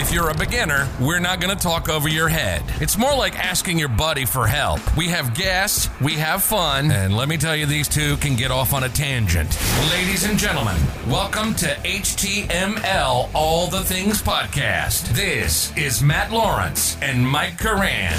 [0.00, 2.62] If you're a beginner, we're not going to talk over your head.
[2.80, 4.80] It's more like asking your buddy for help.
[4.96, 8.50] We have guests, we have fun, and let me tell you, these two can get
[8.50, 9.58] off on a tangent.
[9.90, 15.08] Ladies and gentlemen, welcome to HTML All the Things Podcast.
[15.08, 18.18] This is Matt Lawrence and Mike Karan.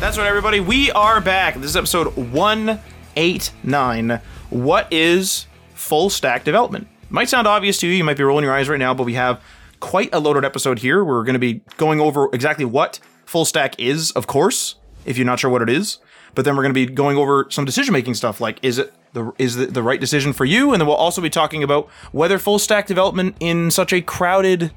[0.00, 0.58] That's right, everybody.
[0.58, 1.54] We are back.
[1.54, 4.20] This is episode 189.
[4.50, 6.88] What is full stack development?
[7.10, 7.92] Might sound obvious to you.
[7.92, 9.40] You might be rolling your eyes right now, but we have
[9.86, 11.04] quite a loaded episode here.
[11.04, 15.24] We're going to be going over exactly what full stack is, of course, if you're
[15.24, 15.98] not sure what it is.
[16.34, 18.92] But then we're going to be going over some decision making stuff like is it
[19.12, 20.72] the is the, the right decision for you?
[20.72, 24.72] And then we'll also be talking about whether full stack development in such a crowded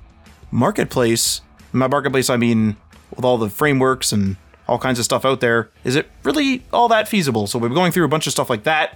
[0.52, 1.42] marketplace,
[1.74, 2.78] My marketplace I mean
[3.16, 4.38] with all the frameworks and
[4.68, 7.48] all kinds of stuff out there, is it really all that feasible?
[7.48, 8.96] So we'll be going through a bunch of stuff like that.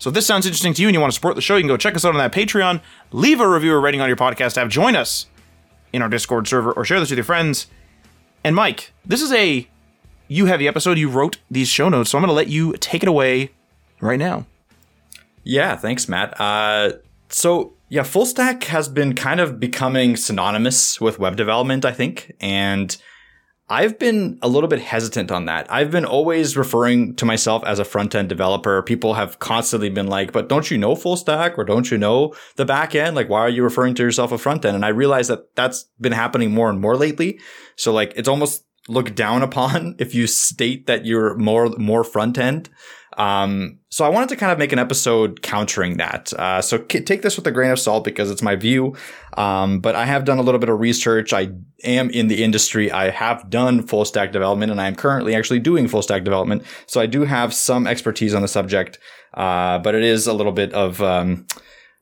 [0.00, 1.62] So if this sounds interesting to you and you want to support the show, you
[1.62, 2.80] can go check us out on that Patreon,
[3.12, 5.26] leave a review or rating on your podcast app, join us
[5.94, 7.68] in our Discord server, or share this with your friends.
[8.42, 9.68] And Mike, this is a
[10.26, 10.98] you heavy episode.
[10.98, 13.52] You wrote these show notes, so I'm going to let you take it away
[14.00, 14.46] right now.
[15.44, 16.38] Yeah, thanks, Matt.
[16.40, 16.94] Uh,
[17.28, 22.34] so yeah, full stack has been kind of becoming synonymous with web development, I think,
[22.40, 22.96] and
[23.68, 25.72] I've been a little bit hesitant on that.
[25.72, 28.82] I've been always referring to myself as a front end developer.
[28.82, 32.34] People have constantly been like, but don't you know full stack or don't you know
[32.56, 33.16] the back end?
[33.16, 34.76] Like, why are you referring to yourself a front end?
[34.76, 37.40] And I realize that that's been happening more and more lately.
[37.76, 42.36] So like, it's almost looked down upon if you state that you're more, more front
[42.36, 42.68] end.
[43.16, 46.32] Um, so I wanted to kind of make an episode countering that.
[46.32, 48.94] Uh, so k- take this with a grain of salt because it's my view.
[49.36, 51.32] Um, but I have done a little bit of research.
[51.32, 51.50] I
[51.84, 52.90] am in the industry.
[52.90, 56.64] I have done full stack development and I am currently actually doing full stack development.
[56.86, 58.98] So I do have some expertise on the subject.
[59.32, 61.46] Uh, but it is a little bit of, um,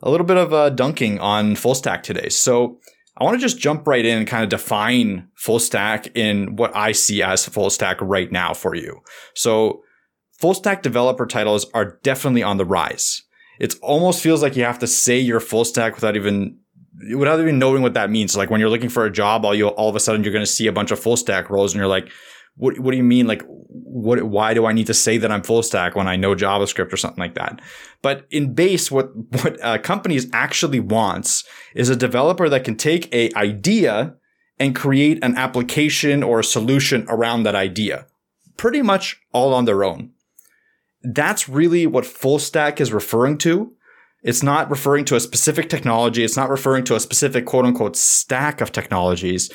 [0.02, 2.28] a little bit of uh, dunking on full stack today.
[2.28, 2.78] So
[3.16, 6.74] I want to just jump right in and kind of define full stack in what
[6.74, 9.00] I see as full stack right now for you.
[9.34, 9.82] So
[10.42, 13.22] full stack developer titles are definitely on the rise.
[13.60, 16.58] It almost feels like you have to say you're full stack without even
[17.16, 18.36] without even knowing what that means.
[18.36, 20.44] Like when you're looking for a job, all you all of a sudden you're going
[20.44, 22.10] to see a bunch of full stack roles, and you're like,
[22.56, 22.80] "What?
[22.80, 23.28] What do you mean?
[23.28, 24.20] Like, what?
[24.24, 26.96] Why do I need to say that I'm full stack when I know JavaScript or
[26.96, 27.60] something like that?"
[28.02, 31.44] But in base, what what uh, companies actually wants
[31.76, 34.16] is a developer that can take a idea
[34.58, 38.06] and create an application or a solution around that idea,
[38.56, 40.10] pretty much all on their own
[41.02, 43.72] that's really what full stack is referring to.
[44.22, 46.22] It's not referring to a specific technology.
[46.22, 49.50] It's not referring to a specific quote unquote stack of technologies.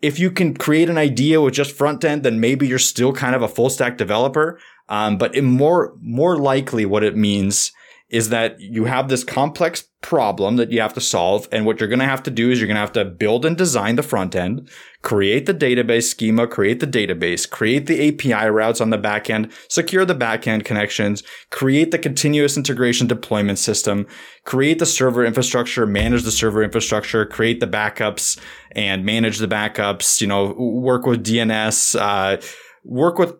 [0.00, 3.34] If you can create an idea with just front end, then maybe you're still kind
[3.34, 4.60] of a full stack developer.
[4.88, 7.72] Um, but more, more likely what it means
[8.10, 11.46] is that you have this complex problem that you have to solve.
[11.52, 13.44] And what you're going to have to do is you're going to have to build
[13.44, 14.70] and design the front end,
[15.02, 19.52] create the database schema, create the database, create the API routes on the back end,
[19.68, 24.06] secure the back end connections, create the continuous integration deployment system,
[24.44, 28.38] create the server infrastructure, manage the server infrastructure, create the backups
[28.72, 32.40] and manage the backups, you know, work with DNS, uh,
[32.84, 33.34] work with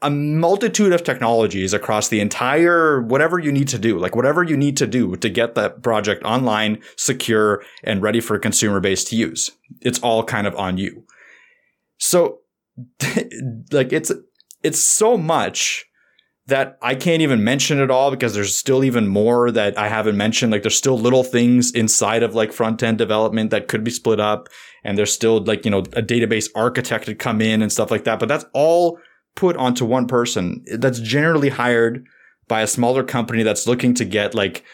[0.00, 4.56] a multitude of technologies across the entire whatever you need to do, like whatever you
[4.56, 9.02] need to do to get that project online, secure, and ready for a consumer base
[9.04, 9.50] to use.
[9.80, 11.04] It's all kind of on you.
[11.98, 12.40] So,
[13.72, 14.12] like it's
[14.62, 15.84] it's so much
[16.46, 20.16] that I can't even mention it all because there's still even more that I haven't
[20.16, 20.50] mentioned.
[20.50, 24.18] Like there's still little things inside of like front end development that could be split
[24.18, 24.48] up.
[24.82, 28.04] And there's still like, you know, a database architect to come in and stuff like
[28.04, 28.18] that.
[28.18, 28.98] But that's all
[29.34, 32.04] put onto one person that's generally hired
[32.48, 34.64] by a smaller company that's looking to get like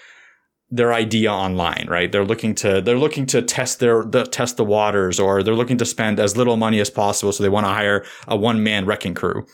[0.70, 2.10] their idea online, right?
[2.10, 5.78] They're looking to they're looking to test their the, test the waters, or they're looking
[5.78, 8.86] to spend as little money as possible, so they want to hire a one man
[8.86, 9.46] wrecking crew.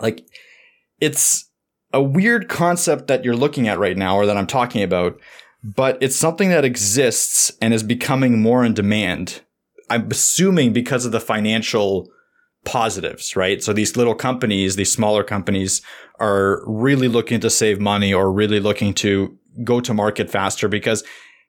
[0.00, 0.26] Like,
[1.00, 1.48] it's
[1.92, 5.18] a weird concept that you're looking at right now, or that I'm talking about,
[5.62, 9.40] but it's something that exists and is becoming more in demand.
[9.88, 12.10] I'm assuming because of the financial
[12.66, 13.62] positives, right?
[13.62, 15.80] So these little companies, these smaller companies
[16.20, 21.02] are really looking to save money or really looking to go to market faster because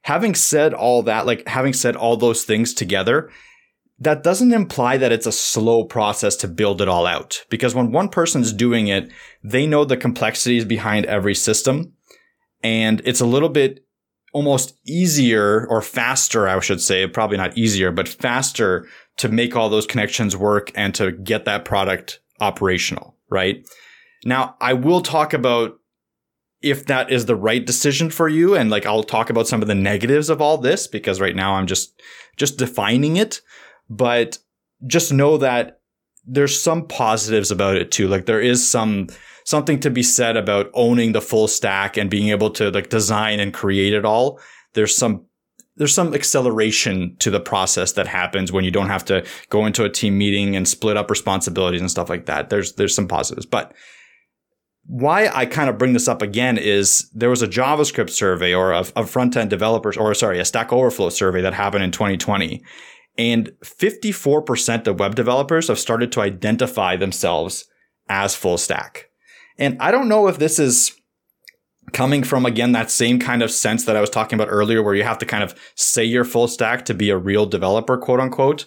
[0.04, 3.30] having said all that, like having said all those things together,
[4.00, 7.44] that doesn't imply that it's a slow process to build it all out.
[7.50, 9.12] Because when one person's doing it,
[9.44, 11.94] they know the complexities behind every system.
[12.64, 13.84] And it's a little bit
[14.34, 18.88] almost easier or faster, I should say, probably not easier, but faster
[19.18, 23.68] to make all those connections work and to get that product operational, right?
[24.26, 25.80] Now, I will talk about
[26.62, 29.68] if that is the right decision for you and like I'll talk about some of
[29.68, 32.02] the negatives of all this because right now I'm just
[32.36, 33.42] just defining it,
[33.90, 34.40] but
[34.88, 35.82] just know that
[36.26, 38.08] there's some positives about it too.
[38.08, 39.08] Like there is some
[39.46, 43.40] something to be said about owning the full stack and being able to like design
[43.40, 44.40] and create it all.
[44.74, 45.27] There's some
[45.78, 49.84] there's some acceleration to the process that happens when you don't have to go into
[49.84, 52.50] a team meeting and split up responsibilities and stuff like that.
[52.50, 53.74] There's there's some positives, but
[54.88, 58.72] why I kind of bring this up again is there was a JavaScript survey or
[58.72, 62.64] a, a front end developers, or sorry, a Stack Overflow survey that happened in 2020.
[63.18, 67.66] And 54% of web developers have started to identify themselves
[68.08, 69.10] as full stack.
[69.58, 70.97] And I don't know if this is
[71.94, 74.96] coming from, again, that same kind of sense that I was talking about earlier, where
[74.96, 78.20] you have to kind of say you're full stack to be a real developer, quote
[78.20, 78.66] unquote.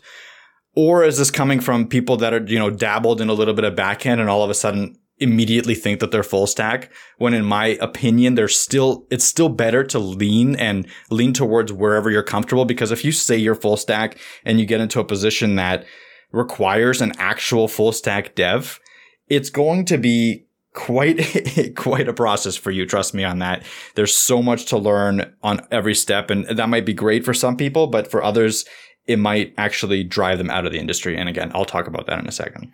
[0.74, 3.64] Or is this coming from people that are, you know, dabbled in a little bit
[3.64, 7.44] of backend and all of a sudden immediately think that they're full stack when in
[7.44, 12.64] my opinion they're still it's still better to lean and lean towards wherever you're comfortable
[12.64, 15.84] because if you say you're full stack and you get into a position that
[16.32, 18.80] requires an actual full stack dev
[19.28, 23.64] it's going to be quite quite a process for you trust me on that
[23.96, 27.56] there's so much to learn on every step and that might be great for some
[27.56, 28.64] people but for others
[29.06, 32.20] it might actually drive them out of the industry and again I'll talk about that
[32.20, 32.72] in a second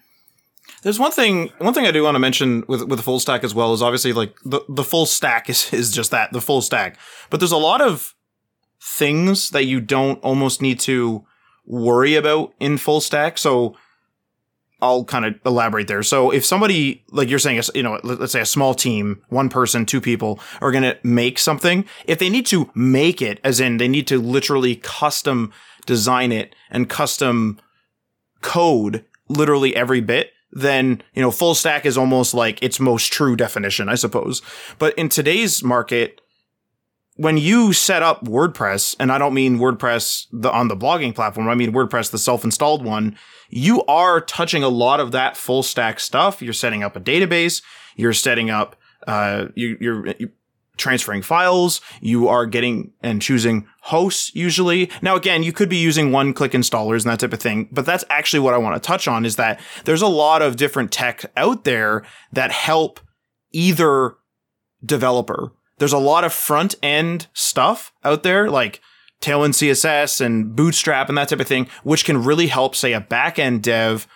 [0.82, 3.42] there's one thing one thing I do want to mention with with the full stack
[3.42, 6.62] as well is obviously like the the full stack is is just that the full
[6.62, 6.98] stack.
[7.30, 8.14] But there's a lot of
[8.80, 11.24] things that you don't almost need to
[11.66, 13.38] worry about in full stack.
[13.38, 13.76] So
[14.82, 16.02] I'll kind of elaborate there.
[16.02, 19.86] So if somebody like you're saying, you know, let's say a small team, one person,
[19.86, 23.78] two people are going to make something, if they need to make it as in
[23.78, 25.52] they need to literally custom
[25.86, 27.58] design it and custom
[28.42, 33.36] code literally every bit, then, you know, full stack is almost like its most true
[33.36, 34.42] definition, I suppose.
[34.78, 36.20] But in today's market,
[37.16, 41.48] when you set up WordPress, and I don't mean WordPress the, on the blogging platform,
[41.48, 43.16] I mean WordPress, the self-installed one,
[43.48, 46.42] you are touching a lot of that full stack stuff.
[46.42, 47.62] You're setting up a database.
[47.96, 48.76] You're setting up,
[49.06, 50.30] uh, you, you're, you,
[50.76, 51.80] transferring files.
[52.00, 54.90] You are getting and choosing hosts usually.
[55.00, 57.86] Now, again, you could be using one click installers and that type of thing, but
[57.86, 60.92] that's actually what I want to touch on is that there's a lot of different
[60.92, 63.00] tech out there that help
[63.52, 64.16] either
[64.84, 65.52] developer.
[65.78, 68.80] There's a lot of front end stuff out there like
[69.20, 73.00] Tailwind CSS and Bootstrap and that type of thing, which can really help, say, a
[73.00, 74.06] back end dev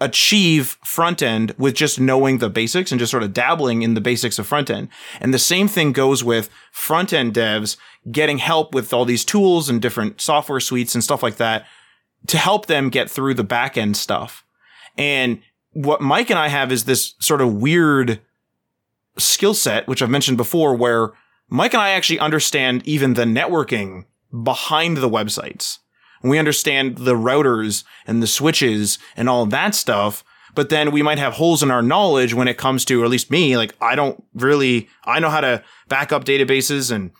[0.00, 4.00] achieve front end with just knowing the basics and just sort of dabbling in the
[4.00, 4.88] basics of front end.
[5.20, 7.76] And the same thing goes with front end devs
[8.10, 11.64] getting help with all these tools and different software suites and stuff like that
[12.26, 14.44] to help them get through the back end stuff.
[14.98, 15.40] And
[15.72, 18.20] what Mike and I have is this sort of weird
[19.18, 21.12] skill set, which I've mentioned before, where
[21.48, 24.04] Mike and I actually understand even the networking
[24.42, 25.78] behind the websites
[26.24, 30.24] we understand the routers and the switches and all that stuff.
[30.54, 33.10] But then we might have holes in our knowledge when it comes to, or at
[33.10, 37.10] least me, like I don't really, I know how to back up databases and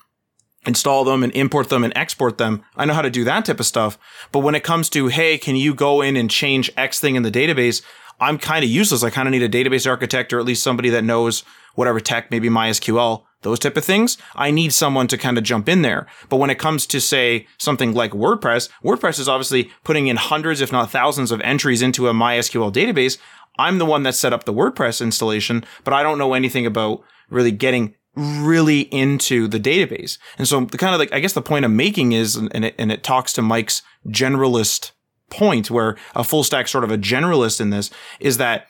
[0.66, 2.62] install them and import them and export them.
[2.76, 3.98] I know how to do that type of stuff.
[4.32, 7.22] But when it comes to, hey, can you go in and change X thing in
[7.22, 7.82] the database?
[8.20, 9.02] I'm kind of useless.
[9.02, 11.42] I kind of need a database architect or at least somebody that knows
[11.74, 15.68] whatever tech, maybe MySQL those type of things, I need someone to kind of jump
[15.68, 16.06] in there.
[16.28, 20.60] But when it comes to say something like WordPress, WordPress is obviously putting in hundreds,
[20.60, 23.18] if not thousands of entries into a MySQL database.
[23.58, 27.04] I'm the one that set up the WordPress installation, but I don't know anything about
[27.30, 30.18] really getting really into the database.
[30.38, 32.74] And so the kind of like, I guess the point I'm making is, and it,
[32.78, 34.92] and it talks to Mike's generalist
[35.30, 37.90] point where a full stack sort of a generalist in this
[38.20, 38.68] is that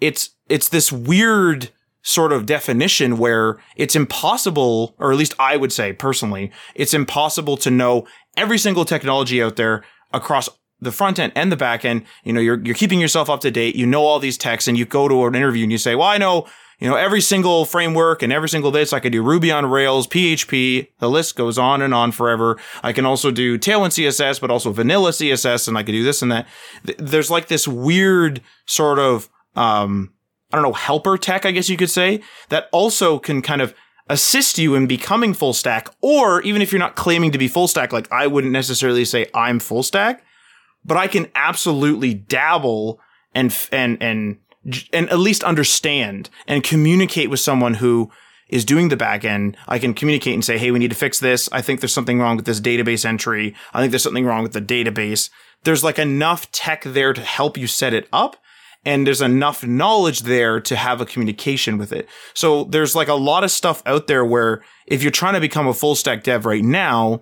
[0.00, 1.70] it's, it's this weird,
[2.06, 7.56] sort of definition where it's impossible, or at least I would say personally, it's impossible
[7.58, 9.82] to know every single technology out there
[10.12, 10.48] across
[10.80, 12.04] the front end and the back end.
[12.22, 13.74] You know, you're, you're keeping yourself up to date.
[13.74, 16.06] You know all these techs and you go to an interview and you say, well,
[16.06, 16.46] I know,
[16.78, 18.92] you know, every single framework and every single this.
[18.92, 20.86] I could do Ruby on Rails, PHP.
[21.00, 22.56] The list goes on and on forever.
[22.84, 25.66] I can also do Tailwind CSS, but also vanilla CSS.
[25.66, 26.46] And I could do this and that.
[26.98, 30.12] There's like this weird sort of, um,
[30.52, 33.74] I don't know, helper tech, I guess you could say, that also can kind of
[34.08, 35.88] assist you in becoming full stack.
[36.00, 39.26] Or even if you're not claiming to be full stack, like I wouldn't necessarily say
[39.34, 40.24] I'm full stack,
[40.84, 43.00] but I can absolutely dabble
[43.34, 44.38] and and and
[44.92, 48.10] and at least understand and communicate with someone who
[48.48, 49.56] is doing the back end.
[49.66, 51.48] I can communicate and say, "Hey, we need to fix this.
[51.50, 53.54] I think there's something wrong with this database entry.
[53.74, 55.30] I think there's something wrong with the database."
[55.64, 58.36] There's like enough tech there to help you set it up
[58.86, 62.08] and there's enough knowledge there to have a communication with it.
[62.34, 65.66] So there's like a lot of stuff out there where if you're trying to become
[65.66, 67.20] a full stack dev right now,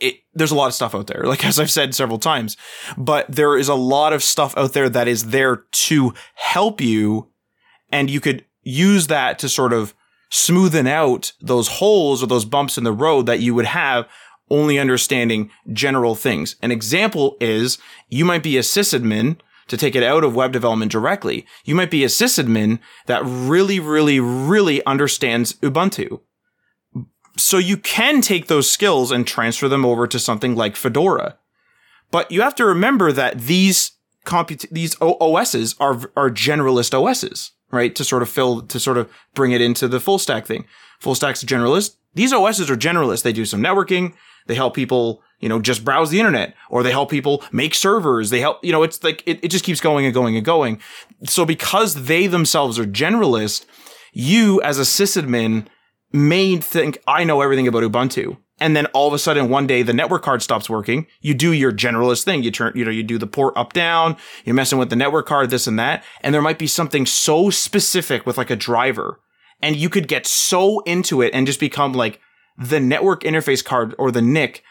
[0.00, 2.56] it, there's a lot of stuff out there, like as I've said several times,
[2.98, 7.28] but there is a lot of stuff out there that is there to help you.
[7.92, 9.94] And you could use that to sort of
[10.32, 14.08] smoothen out those holes or those bumps in the road that you would have
[14.50, 16.56] only understanding general things.
[16.60, 17.78] An example is
[18.08, 19.36] you might be a sysadmin
[19.68, 21.46] to take it out of web development directly.
[21.64, 26.20] You might be a sysadmin that really, really, really understands Ubuntu
[27.36, 31.36] so you can take those skills and transfer them over to something like Fedora.
[32.10, 33.92] But you have to remember that these
[34.24, 37.94] comput- these OSs are are generalist OSs, right?
[37.94, 40.66] To sort of fill to sort of bring it into the full stack thing.
[41.00, 41.96] Full stack's generalist.
[42.14, 43.22] These OSs are generalists.
[43.22, 44.14] They do some networking.
[44.46, 48.30] They help people, you know, just browse the internet or they help people make servers.
[48.30, 50.80] They help, you know, it's like, it, it just keeps going and going and going.
[51.24, 53.66] So because they themselves are generalist,
[54.14, 55.66] you as a sysadmin
[56.14, 58.38] may think I know everything about Ubuntu.
[58.58, 61.08] And then all of a sudden one day the network card stops working.
[61.20, 62.42] You do your generalist thing.
[62.42, 65.26] You turn, you know, you do the port up down, you're messing with the network
[65.26, 66.04] card, this and that.
[66.22, 69.20] And there might be something so specific with like a driver.
[69.60, 72.18] And you could get so into it and just become like
[72.56, 74.64] the network interface card or the NIC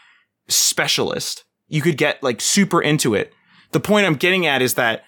[0.48, 1.44] specialist.
[1.68, 3.32] You could get like super into it.
[3.72, 5.04] The point I'm getting at is that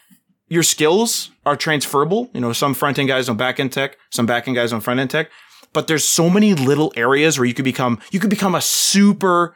[0.49, 2.31] your skills are transferable.
[2.33, 4.81] You know, some front end guys on back end tech, some back end guys on
[4.81, 5.31] front end tech
[5.77, 9.55] but there's so many little areas where you could become you could become a super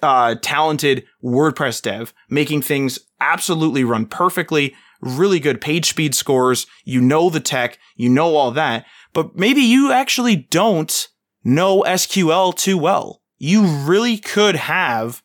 [0.00, 6.68] uh, talented WordPress dev, making things absolutely run perfectly, really good page speed scores.
[6.84, 11.08] You know the tech, you know all that, but maybe you actually don't
[11.42, 13.20] know SQL too well.
[13.44, 15.22] You really could have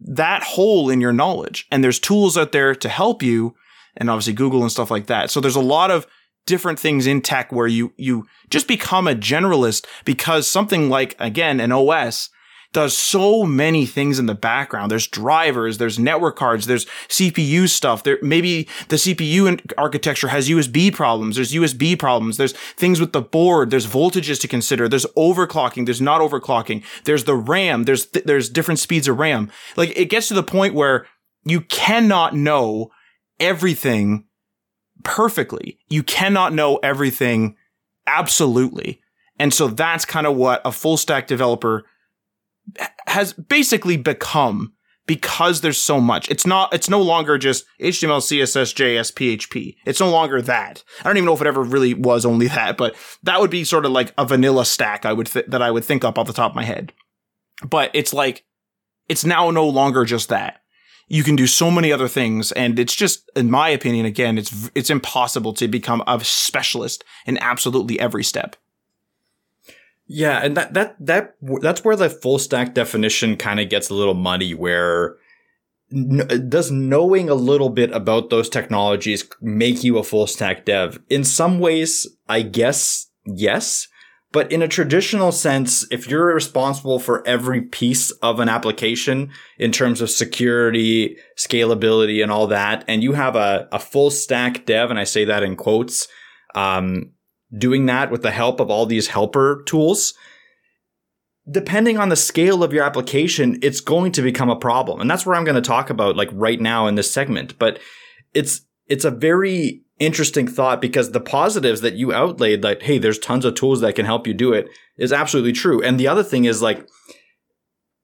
[0.00, 3.54] that hole in your knowledge, and there's tools out there to help you,
[3.96, 5.30] and obviously Google and stuff like that.
[5.30, 6.04] So there's a lot of
[6.48, 11.60] different things in tech where you you just become a generalist because something like again
[11.60, 12.28] an OS
[12.72, 14.90] does so many things in the background.
[14.90, 18.02] There's drivers, there's network cards, there's CPU stuff.
[18.02, 21.36] There maybe the CPU architecture has USB problems.
[21.36, 22.36] There's USB problems.
[22.36, 23.70] There's things with the board.
[23.70, 24.88] There's voltages to consider.
[24.88, 25.86] There's overclocking.
[25.86, 26.84] There's not overclocking.
[27.04, 27.84] There's the RAM.
[27.84, 29.50] There's th- there's different speeds of RAM.
[29.76, 31.06] Like it gets to the point where
[31.44, 32.90] you cannot know
[33.40, 34.24] everything
[35.04, 35.78] perfectly.
[35.88, 37.56] You cannot know everything
[38.06, 39.00] absolutely.
[39.38, 41.84] And so that's kind of what a full stack developer
[43.06, 44.72] has basically become
[45.06, 46.30] because there's so much.
[46.30, 49.76] It's not, it's no longer just HTML, CSS, JS, PHP.
[49.86, 50.84] It's no longer that.
[51.00, 53.64] I don't even know if it ever really was only that, but that would be
[53.64, 56.26] sort of like a vanilla stack I would, th- that I would think up off
[56.26, 56.92] the top of my head.
[57.66, 58.44] But it's like,
[59.08, 60.60] it's now no longer just that
[61.08, 62.52] you can do so many other things.
[62.52, 67.38] And it's just, in my opinion, again, it's, it's impossible to become a specialist in
[67.38, 68.56] absolutely every step.
[70.08, 70.40] Yeah.
[70.42, 74.14] And that, that, that, that's where the full stack definition kind of gets a little
[74.14, 75.16] muddy where
[75.90, 80.98] does knowing a little bit about those technologies make you a full stack dev?
[81.08, 83.88] In some ways, I guess yes.
[84.30, 89.72] But in a traditional sense, if you're responsible for every piece of an application in
[89.72, 94.90] terms of security, scalability, and all that, and you have a, a full stack dev,
[94.90, 96.08] and I say that in quotes,
[96.54, 97.12] um,
[97.56, 100.14] doing that with the help of all these helper tools,
[101.50, 105.00] depending on the scale of your application, it's going to become a problem.
[105.00, 107.58] And that's where I'm going to talk about like right now in this segment.
[107.58, 107.78] But
[108.34, 113.18] it's, it's a very interesting thought because the positives that you outlaid, like, hey, there's
[113.18, 115.82] tons of tools that can help you do it, is absolutely true.
[115.82, 116.86] And the other thing is like,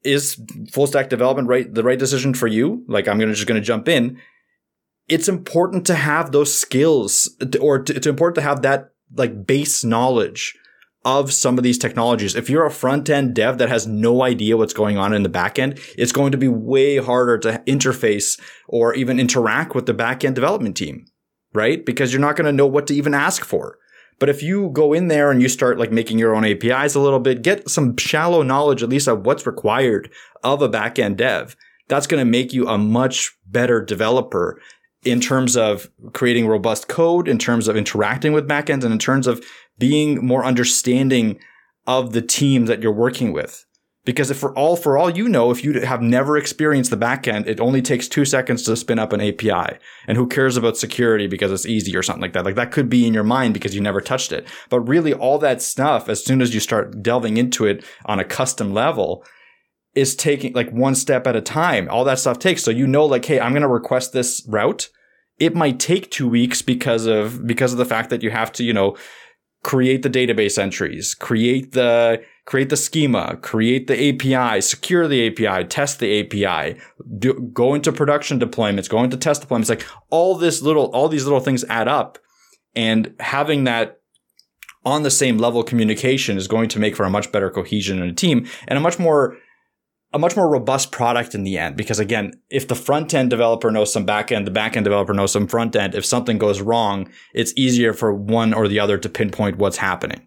[0.02, 2.84] is full stack development right the right decision for you?
[2.88, 4.18] Like, I'm gonna just gonna jump in.
[5.08, 10.56] It's important to have those skills, or it's important to have that like base knowledge
[11.04, 12.34] of some of these technologies.
[12.34, 15.28] If you're a front end dev that has no idea what's going on in the
[15.28, 19.94] back end, it's going to be way harder to interface or even interact with the
[19.94, 21.06] back end development team
[21.54, 21.86] right?
[21.86, 23.78] Because you're not going to know what to even ask for.
[24.18, 27.00] But if you go in there and you start like making your own APIs a
[27.00, 30.10] little bit, get some shallow knowledge at least of what's required
[30.42, 31.56] of a backend dev,
[31.88, 34.60] that's going to make you a much better developer
[35.04, 39.26] in terms of creating robust code, in terms of interacting with backends, and in terms
[39.26, 39.44] of
[39.78, 41.38] being more understanding
[41.86, 43.64] of the team that you're working with.
[44.04, 47.46] Because if for all for all you know, if you have never experienced the backend,
[47.46, 49.78] it only takes two seconds to spin up an API.
[50.06, 52.44] And who cares about security because it's easy or something like that?
[52.44, 54.46] Like that could be in your mind because you never touched it.
[54.68, 58.24] But really all that stuff, as soon as you start delving into it on a
[58.24, 59.24] custom level,
[59.94, 61.88] is taking like one step at a time.
[61.88, 62.62] All that stuff takes.
[62.62, 64.88] So you know, like, hey, I'm going to request this route.
[65.38, 68.64] It might take two weeks because of because of the fact that you have to,
[68.64, 68.96] you know,
[69.64, 75.64] create the database entries, create the create the schema, create the API, secure the API,
[75.66, 76.78] test the API,
[77.18, 79.70] do, go into production deployments, go into test deployments.
[79.70, 82.18] Like all this little, all these little things add up,
[82.76, 84.00] and having that
[84.84, 88.10] on the same level communication is going to make for a much better cohesion in
[88.10, 89.38] a team and a much more
[90.14, 91.76] a much more robust product in the end.
[91.76, 95.12] Because again, if the front end developer knows some back end, the back end developer
[95.12, 98.96] knows some front end, if something goes wrong, it's easier for one or the other
[98.96, 100.24] to pinpoint what's happening.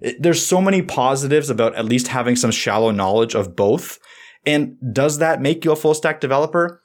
[0.00, 3.98] It, there's so many positives about at least having some shallow knowledge of both.
[4.46, 6.80] And does that make you a full stack developer?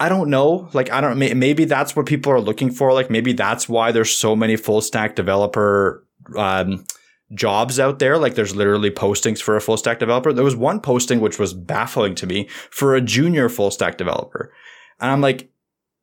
[0.00, 0.70] I don't know.
[0.72, 2.94] Like, I don't, maybe that's what people are looking for.
[2.94, 6.04] Like, maybe that's why there's so many full stack developer,
[6.36, 6.86] um,
[7.34, 8.18] jobs out there.
[8.18, 10.32] Like there's literally postings for a full stack developer.
[10.32, 14.52] There was one posting which was baffling to me for a junior full stack developer.
[15.00, 15.50] And I'm like,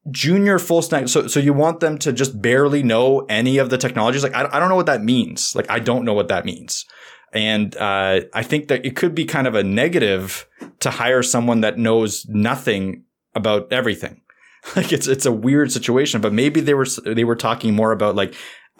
[0.09, 1.07] junior full stack.
[1.07, 4.23] So, so you want them to just barely know any of the technologies?
[4.23, 5.55] Like, I, I don't know what that means.
[5.55, 6.85] Like, I don't know what that means.
[7.33, 10.47] And, uh, I think that it could be kind of a negative
[10.79, 13.03] to hire someone that knows nothing
[13.35, 14.21] about everything.
[14.75, 18.15] Like it's, it's a weird situation, but maybe they were, they were talking more about
[18.15, 18.35] like,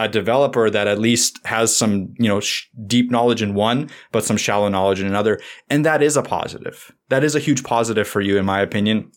[0.06, 4.24] a developer that at least has some, you know, sh- deep knowledge in one, but
[4.24, 5.40] some shallow knowledge in another.
[5.70, 6.92] And that is a positive.
[7.10, 9.12] That is a huge positive for you, in my opinion,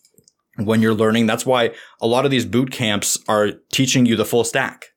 [0.57, 1.25] when you're learning.
[1.25, 4.87] That's why a lot of these boot camps are teaching you the full stack.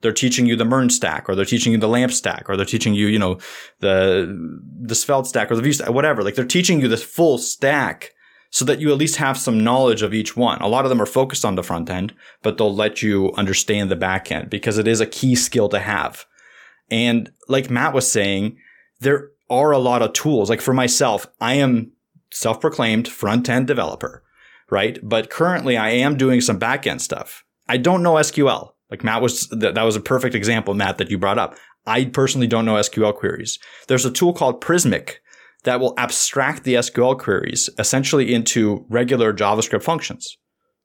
[0.00, 2.66] They're teaching you the MERN stack, or they're teaching you the LAMP stack, or they're
[2.66, 3.38] teaching you, you know,
[3.78, 4.36] the,
[4.80, 6.24] the Svelte stack, or the Vue stack, whatever.
[6.24, 8.10] Like they're teaching you this full stack
[8.52, 10.60] so that you at least have some knowledge of each one.
[10.60, 13.90] A lot of them are focused on the front end, but they'll let you understand
[13.90, 16.26] the back end because it is a key skill to have.
[16.90, 18.58] And like Matt was saying,
[19.00, 20.50] there are a lot of tools.
[20.50, 21.92] Like for myself, I am
[22.30, 24.22] self-proclaimed front end developer,
[24.70, 24.98] right?
[25.02, 27.44] But currently I am doing some back end stuff.
[27.70, 28.72] I don't know SQL.
[28.90, 31.56] Like Matt was, that was a perfect example, Matt, that you brought up.
[31.86, 33.58] I personally don't know SQL queries.
[33.88, 35.10] There's a tool called Prisma
[35.64, 40.36] that will abstract the SQL queries essentially into regular JavaScript functions.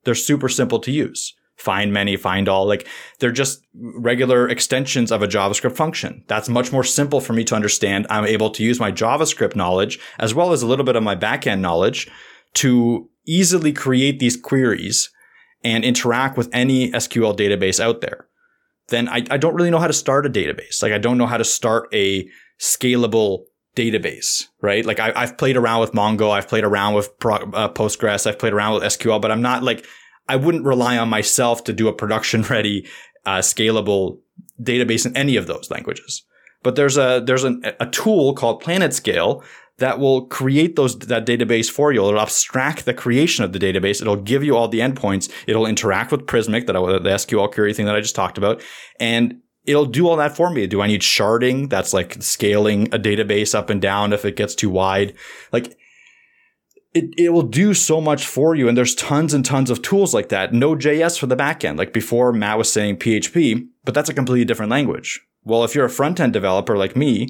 [0.03, 1.33] They're super simple to use.
[1.55, 2.87] Find many, find all, like
[3.19, 6.23] they're just regular extensions of a JavaScript function.
[6.27, 8.05] That's much more simple for me to understand.
[8.11, 11.15] I'm able to use my JavaScript knowledge as well as a little bit of my
[11.15, 12.07] backend knowledge
[12.55, 15.09] to easily create these queries
[15.63, 18.27] and interact with any SQL database out there.
[18.89, 20.83] Then I, I don't really know how to start a database.
[20.83, 23.45] Like I don't know how to start a scalable
[23.77, 24.85] database, right?
[24.85, 28.39] Like I, have played around with Mongo, I've played around with Pro, uh, Postgres, I've
[28.39, 29.85] played around with SQL, but I'm not like
[30.27, 32.87] I wouldn't rely on myself to do a production ready,
[33.25, 34.19] uh, scalable
[34.61, 36.23] database in any of those languages.
[36.63, 39.43] But there's a there's an, a tool called PlanetScale
[39.77, 42.05] that will create those that database for you.
[42.07, 44.01] It'll abstract the creation of the database.
[44.01, 45.31] It'll give you all the endpoints.
[45.45, 48.63] It'll interact with Prisma, that I, the SQL query thing that I just talked about,
[48.99, 50.65] and it'll do all that for me.
[50.65, 51.69] Do I need sharding?
[51.69, 55.13] That's like scaling a database up and down if it gets too wide.
[55.51, 55.77] Like
[56.93, 58.67] it, it will do so much for you.
[58.67, 60.53] And there's tons and tons of tools like that.
[60.53, 61.77] Node.js for the backend.
[61.77, 65.21] Like before Matt was saying PHP, but that's a completely different language.
[65.43, 67.29] Well, if you're a front end developer like me,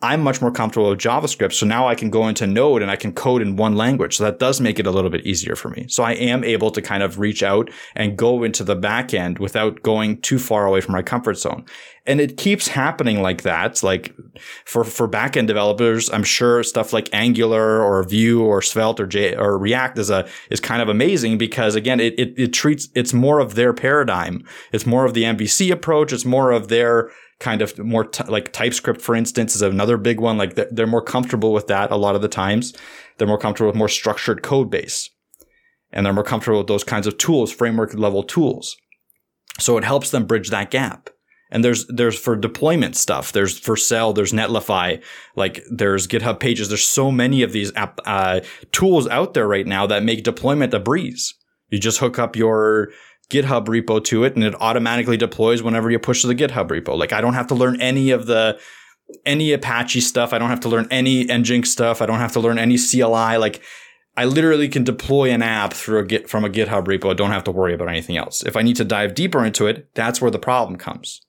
[0.00, 1.54] I'm much more comfortable with JavaScript.
[1.54, 4.16] So now I can go into Node and I can code in one language.
[4.16, 5.86] So that does make it a little bit easier for me.
[5.88, 9.40] So I am able to kind of reach out and go into the back end
[9.40, 11.64] without going too far away from my comfort zone.
[12.06, 13.82] And it keeps happening like that.
[13.82, 14.14] Like
[14.64, 19.06] for, for back end developers, I'm sure stuff like Angular or Vue or Svelte or
[19.06, 22.88] J or React is a, is kind of amazing because again, it, it, it treats,
[22.94, 24.44] it's more of their paradigm.
[24.70, 26.12] It's more of the MVC approach.
[26.12, 30.20] It's more of their, kind of more t- like TypeScript, for instance, is another big
[30.20, 30.36] one.
[30.36, 32.74] Like they're, more comfortable with that a lot of the times.
[33.16, 35.10] They're more comfortable with more structured code base
[35.92, 38.76] and they're more comfortable with those kinds of tools, framework level tools.
[39.58, 41.10] So it helps them bridge that gap.
[41.50, 43.32] And there's, there's for deployment stuff.
[43.32, 45.02] There's Vercel, there's Netlify,
[45.34, 46.68] like there's GitHub pages.
[46.68, 50.74] There's so many of these app, uh, tools out there right now that make deployment
[50.74, 51.34] a breeze.
[51.70, 52.90] You just hook up your,
[53.30, 56.96] GitHub repo to it and it automatically deploys whenever you push to the GitHub repo.
[56.96, 58.58] Like I don't have to learn any of the
[59.24, 60.32] any Apache stuff.
[60.32, 62.02] I don't have to learn any Nginx stuff.
[62.02, 63.36] I don't have to learn any CLI.
[63.36, 63.62] Like
[64.16, 67.10] I literally can deploy an app through a Git from a GitHub repo.
[67.10, 68.42] I don't have to worry about anything else.
[68.42, 71.20] If I need to dive deeper into it, that's where the problem comes.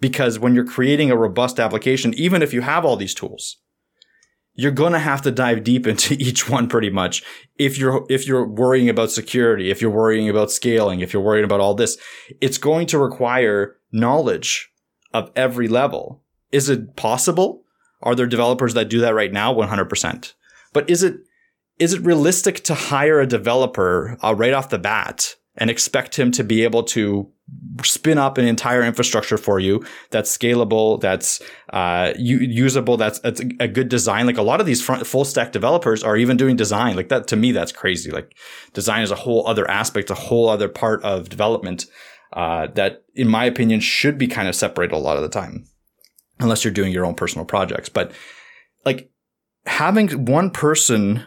[0.00, 3.58] Because when you're creating a robust application, even if you have all these tools,
[4.58, 7.22] you're going to have to dive deep into each one pretty much.
[7.58, 11.44] If you're, if you're worrying about security, if you're worrying about scaling, if you're worrying
[11.44, 11.96] about all this,
[12.40, 14.68] it's going to require knowledge
[15.14, 16.22] of every level.
[16.50, 17.62] Is it possible?
[18.02, 19.54] Are there developers that do that right now?
[19.54, 20.32] 100%.
[20.72, 21.18] But is it,
[21.78, 26.32] is it realistic to hire a developer uh, right off the bat and expect him
[26.32, 27.30] to be able to
[27.84, 31.40] spin up an entire infrastructure for you that's scalable, that's
[31.72, 34.26] uh, u- usable, that's, that's, a good design.
[34.26, 36.96] Like a lot of these front full stack developers are even doing design.
[36.96, 38.10] Like that to me, that's crazy.
[38.10, 38.36] Like
[38.72, 41.86] design is a whole other aspect, a whole other part of development
[42.32, 45.64] uh, that, in my opinion, should be kind of separated a lot of the time,
[46.38, 47.88] unless you're doing your own personal projects.
[47.88, 48.12] But
[48.84, 49.10] like
[49.66, 51.24] having one person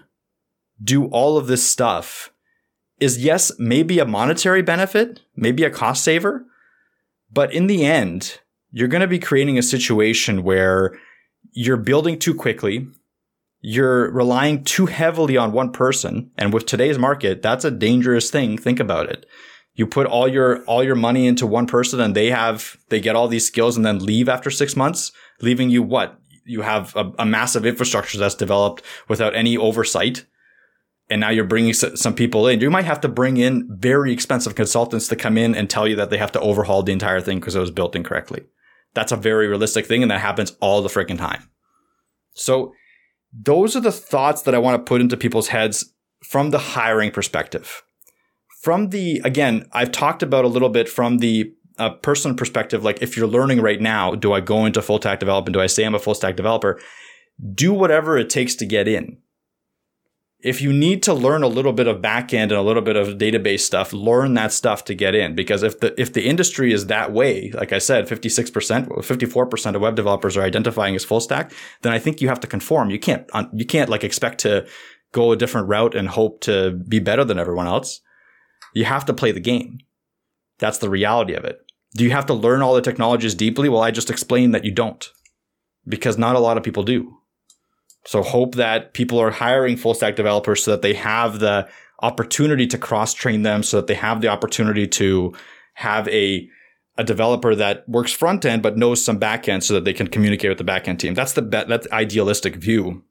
[0.84, 2.31] do all of this stuff
[3.02, 6.46] is yes, maybe a monetary benefit, maybe a cost saver,
[7.34, 8.40] but in the end,
[8.72, 10.98] you're going to be creating a situation where
[11.52, 12.88] you're building too quickly.
[13.60, 16.32] You're relying too heavily on one person.
[16.38, 18.58] And with today's market, that's a dangerous thing.
[18.58, 19.26] Think about it.
[19.74, 23.16] You put all your, all your money into one person and they have, they get
[23.16, 25.12] all these skills and then leave after six months,
[25.42, 26.20] leaving you what?
[26.46, 30.26] You have a, a massive infrastructure that's developed without any oversight
[31.12, 32.62] and now you're bringing some people in.
[32.62, 35.98] You might have to bring in very expensive consultants to come in and tell you
[35.98, 38.46] that they have to overhaul the entire thing because it was built incorrectly.
[38.94, 41.50] That's a very realistic thing, and that happens all the freaking time.
[42.34, 42.74] So,
[43.34, 45.94] those are the thoughts that I want to put into people's heads
[46.24, 47.84] from the hiring perspective.
[48.62, 53.02] From the, again, I've talked about a little bit from the uh, personal perspective, like
[53.02, 55.54] if you're learning right now, do I go into full stack development?
[55.54, 56.80] Do I say I'm a full stack developer?
[57.54, 59.18] Do whatever it takes to get in
[60.44, 63.18] if you need to learn a little bit of backend and a little bit of
[63.18, 65.36] database stuff, learn that stuff to get in.
[65.36, 69.82] Because if the if the industry is that way, like I said, 56%, 54% of
[69.82, 72.90] web developers are identifying as full stack, then I think you have to conform.
[72.90, 74.68] You can't you can't like expect to
[75.12, 78.02] go a different route and hope to be better than everyone else.
[78.74, 79.80] You have to play the game.
[80.58, 81.60] That's the reality of it.
[81.94, 83.68] Do you have to learn all the technologies deeply?
[83.68, 85.10] Well, I just explained that you don't.
[85.88, 87.18] Because not a lot of people do.
[88.06, 91.70] So hope that people are hiring full stack developers so that they have the
[92.02, 95.34] opportunity to cross train them so that they have the opportunity to
[95.76, 96.50] have a
[96.98, 100.08] a developer that works front end but knows some back end so that they can
[100.08, 101.14] communicate with the back end team.
[101.14, 103.04] That's the be- that's idealistic view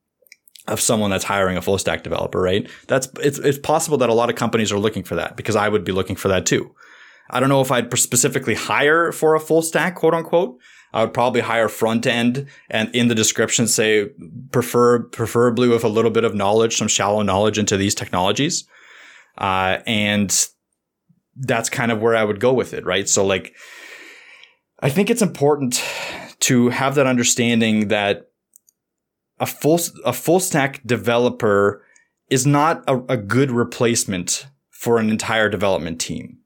[0.68, 2.68] of someone that's hiring a full stack developer, right?
[2.88, 5.68] That's it's it's possible that a lot of companies are looking for that because I
[5.68, 6.74] would be looking for that too.
[7.30, 10.58] I don't know if I'd specifically hire for a full stack, quote unquote,
[10.92, 14.10] I would probably hire front end and in the description say
[14.50, 18.64] prefer preferably with a little bit of knowledge, some shallow knowledge into these technologies.
[19.38, 20.48] Uh, and
[21.36, 23.08] that's kind of where I would go with it, right?
[23.08, 23.54] So like
[24.80, 25.82] I think it's important
[26.40, 28.30] to have that understanding that
[29.38, 31.84] a full a full stack developer
[32.28, 36.39] is not a, a good replacement for an entire development team.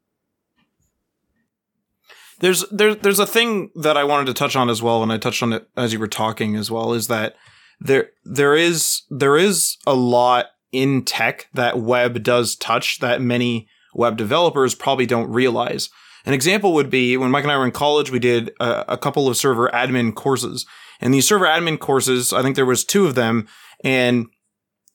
[2.45, 5.17] There's there's there's a thing that I wanted to touch on as well, and I
[5.17, 7.37] touched on it as you were talking as well, is that
[7.81, 13.67] there there is there is a lot in tech that web does touch that many
[13.95, 15.89] web developers probably don't realize.
[16.27, 18.99] An example would be when Mike and I were in college, we did a, a
[18.99, 20.67] couple of server admin courses.
[21.01, 23.49] And these server admin courses, I think there was two of them,
[23.83, 24.27] and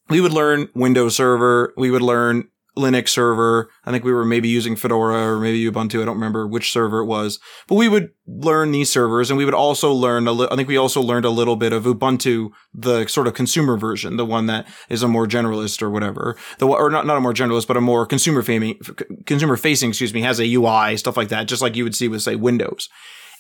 [0.08, 3.70] we would learn Windows Server, we would learn Linux server.
[3.86, 6.02] I think we were maybe using Fedora or maybe Ubuntu.
[6.02, 9.46] I don't remember which server it was, but we would learn these servers and we
[9.46, 12.50] would also learn a li- I think we also learned a little bit of Ubuntu,
[12.74, 16.36] the sort of consumer version, the one that is a more generalist or whatever.
[16.58, 18.80] The, or not, not a more generalist, but a more consumer facing,
[19.26, 22.08] consumer facing, excuse me, has a UI, stuff like that, just like you would see
[22.08, 22.90] with say Windows.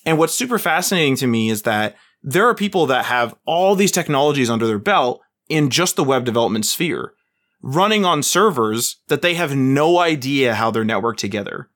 [0.05, 3.91] And what's super fascinating to me is that there are people that have all these
[3.91, 7.13] technologies under their belt in just the web development sphere
[7.61, 11.69] running on servers that they have no idea how they're networked together.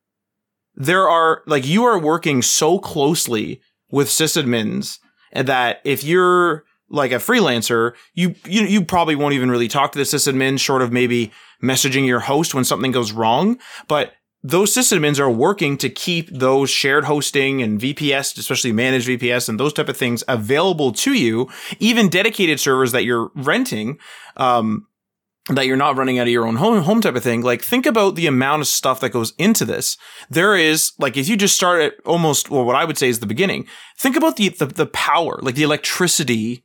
[0.76, 4.98] There are, like, you are working so closely with sysadmins
[5.34, 9.98] that if you're like a freelancer, you, you, you probably won't even really talk to
[9.98, 13.60] the sysadmin short of maybe messaging your host when something goes wrong.
[13.88, 19.48] But those sysadmins are working to keep those shared hosting and VPS, especially managed VPS
[19.48, 23.98] and those type of things available to you, even dedicated servers that you're renting.
[24.36, 24.88] Um,
[25.50, 27.42] that you're not running out of your own home, home type of thing.
[27.42, 29.98] Like, think about the amount of stuff that goes into this.
[30.30, 33.20] There is, like, if you just start at almost, well, what I would say is
[33.20, 36.64] the beginning, think about the, the, the power, like the electricity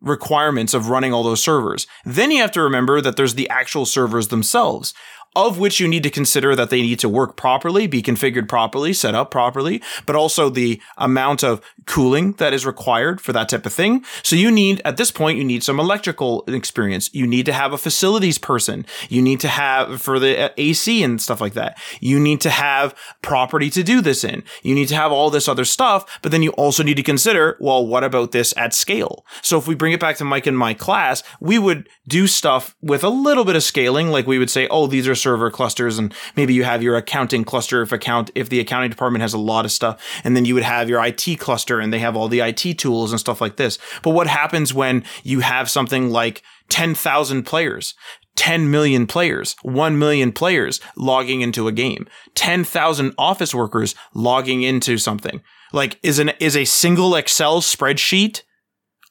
[0.00, 1.86] requirements of running all those servers.
[2.04, 4.94] Then you have to remember that there's the actual servers themselves.
[5.36, 8.92] Of which you need to consider that they need to work properly, be configured properly,
[8.92, 13.66] set up properly, but also the amount of cooling that is required for that type
[13.66, 14.04] of thing.
[14.22, 17.10] So you need, at this point, you need some electrical experience.
[17.12, 18.86] You need to have a facilities person.
[19.08, 21.78] You need to have for the AC and stuff like that.
[22.00, 24.44] You need to have property to do this in.
[24.62, 27.56] You need to have all this other stuff, but then you also need to consider,
[27.60, 29.24] well, what about this at scale?
[29.42, 32.76] So if we bring it back to Mike and my class, we would do stuff
[32.80, 34.08] with a little bit of scaling.
[34.08, 37.44] Like we would say, oh, these are server clusters and maybe you have your accounting
[37.44, 40.00] cluster if account, if the accounting department has a lot of stuff.
[40.22, 43.10] And then you would have your IT cluster and they have all the IT tools
[43.10, 43.78] and stuff like this.
[44.02, 47.94] But what happens when you have something like 10,000 players?
[48.36, 54.98] 10 million players, 1 million players logging into a game, 10,000 office workers logging into
[54.98, 55.40] something.
[55.72, 58.42] Like, is an, is a single Excel spreadsheet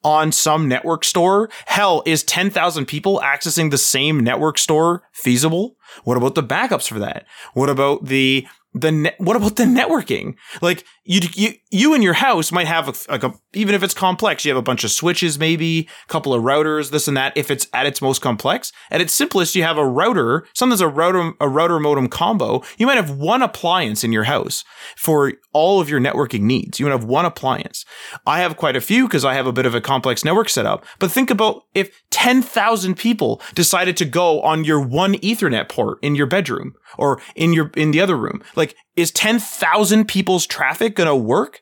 [0.03, 1.49] on some network store?
[1.65, 5.77] Hell, is 10,000 people accessing the same network store feasible?
[6.03, 7.25] What about the backups for that?
[7.53, 10.35] What about the the ne- what about the networking?
[10.61, 13.93] Like you, you, you in your house might have a, like a, even if it's
[13.93, 17.33] complex, you have a bunch of switches, maybe a couple of routers, this and that.
[17.35, 20.87] If it's at its most complex, at its simplest, you have a router, Sometimes a
[20.87, 22.63] router, a router modem combo.
[22.77, 24.63] You might have one appliance in your house
[24.95, 26.79] for all of your networking needs.
[26.79, 27.83] You might have one appliance.
[28.25, 30.85] I have quite a few because I have a bit of a complex network setup.
[30.99, 36.15] But think about if 10,000 people decided to go on your one ethernet port in
[36.15, 38.41] your bedroom or in your, in the other room.
[38.55, 38.62] Like,
[38.95, 41.61] is 10,000 people's traffic going to work?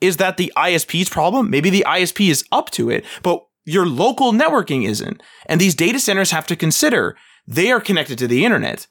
[0.00, 1.50] Is that the ISP's problem?
[1.50, 5.22] Maybe the ISP is up to it, but your local networking isn't.
[5.46, 8.86] And these data centers have to consider they are connected to the internet.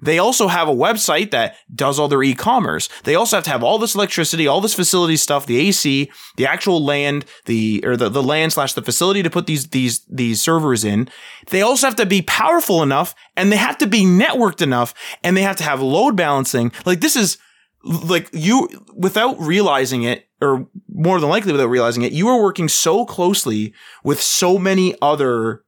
[0.00, 2.88] They also have a website that does all their e-commerce.
[3.04, 6.46] They also have to have all this electricity, all this facility stuff, the AC, the
[6.46, 10.42] actual land, the or the, the land slash the facility to put these these these
[10.42, 11.08] servers in.
[11.50, 15.36] They also have to be powerful enough and they have to be networked enough and
[15.36, 16.72] they have to have load balancing.
[16.84, 17.38] Like this is
[17.84, 22.68] like you without realizing it or more than likely without realizing it, you are working
[22.68, 25.64] so closely with so many other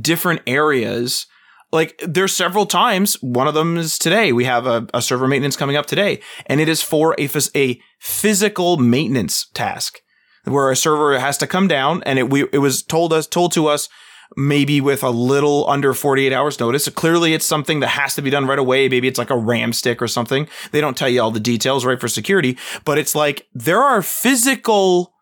[0.00, 1.26] different areas
[1.72, 3.14] like there's several times.
[3.22, 4.32] One of them is today.
[4.32, 7.80] We have a, a server maintenance coming up today, and it is for a, a
[7.98, 10.00] physical maintenance task
[10.44, 13.52] where a server has to come down, and it we it was told us told
[13.52, 13.88] to us
[14.36, 16.84] maybe with a little under 48 hours notice.
[16.84, 18.88] So clearly it's something that has to be done right away.
[18.88, 20.48] Maybe it's like a RAM stick or something.
[20.70, 24.02] They don't tell you all the details, right, for security, but it's like there are
[24.02, 25.14] physical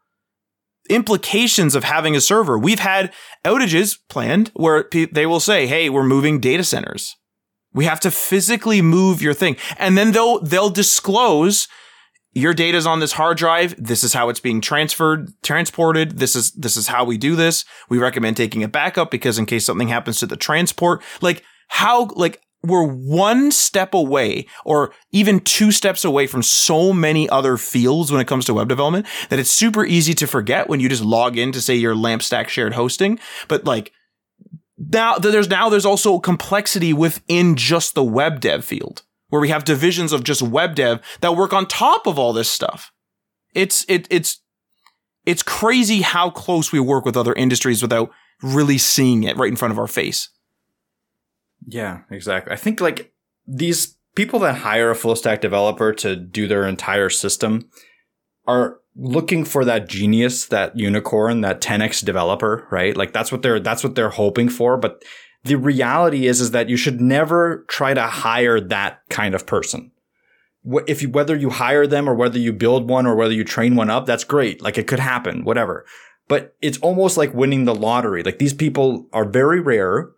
[0.87, 2.59] implications of having a server.
[2.59, 3.12] We've had
[3.44, 7.16] outages planned where they will say, "Hey, we're moving data centers.
[7.72, 11.68] We have to physically move your thing." And then they'll they'll disclose
[12.37, 13.75] your data is on this hard drive.
[13.83, 16.18] This is how it's being transferred, transported.
[16.18, 17.64] This is this is how we do this.
[17.88, 22.11] We recommend taking a backup because in case something happens to the transport, like how
[22.14, 28.11] like we're one step away or even two steps away from so many other fields
[28.11, 31.05] when it comes to web development that it's super easy to forget when you just
[31.05, 33.19] log in to say your lamp stack shared hosting.
[33.49, 33.93] But like
[34.79, 39.65] now there's now there's also complexity within just the web dev field where we have
[39.65, 42.93] divisions of just web dev that work on top of all this stuff.
[43.55, 44.41] It's it it's
[45.25, 48.11] it's crazy how close we work with other industries without
[48.43, 50.29] really seeing it right in front of our face.
[51.64, 52.53] Yeah, exactly.
[52.53, 53.12] I think like
[53.47, 57.69] these people that hire a full stack developer to do their entire system
[58.47, 62.97] are looking for that genius, that unicorn, that 10x developer, right?
[62.97, 65.05] Like that's what they're that's what they're hoping for, but
[65.45, 69.92] the reality is is that you should never try to hire that kind of person.
[70.88, 73.77] If you, whether you hire them or whether you build one or whether you train
[73.77, 74.61] one up, that's great.
[74.61, 75.87] Like it could happen, whatever.
[76.27, 78.25] But it's almost like winning the lottery.
[78.25, 80.11] Like these people are very rare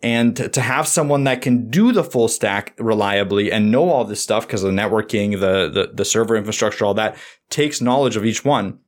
[0.00, 4.04] and to, to, have someone that can do the full stack reliably and know all
[4.04, 7.16] this stuff because the networking, the, the, the server infrastructure, all that
[7.50, 8.78] takes knowledge of each one.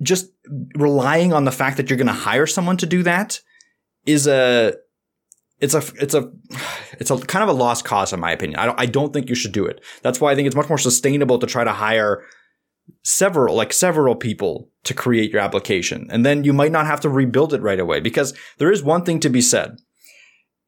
[0.00, 0.30] Just
[0.74, 3.40] relying on the fact that you're going to hire someone to do that
[4.06, 4.74] is a,
[5.60, 6.30] it's a, it's a,
[6.98, 8.58] it's a kind of a lost cause in my opinion.
[8.58, 9.82] I don't, I don't think you should do it.
[10.02, 12.24] That's why I think it's much more sustainable to try to hire
[13.02, 16.08] several, like several people to create your application.
[16.10, 19.04] And then you might not have to rebuild it right away because there is one
[19.04, 19.76] thing to be said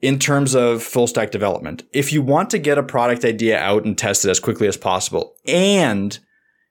[0.00, 1.82] in terms of full stack development.
[1.92, 4.76] If you want to get a product idea out and test it as quickly as
[4.76, 6.18] possible and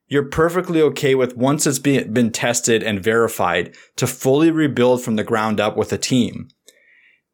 [0.07, 5.23] you're perfectly okay with once it's been, tested and verified to fully rebuild from the
[5.23, 6.47] ground up with a team.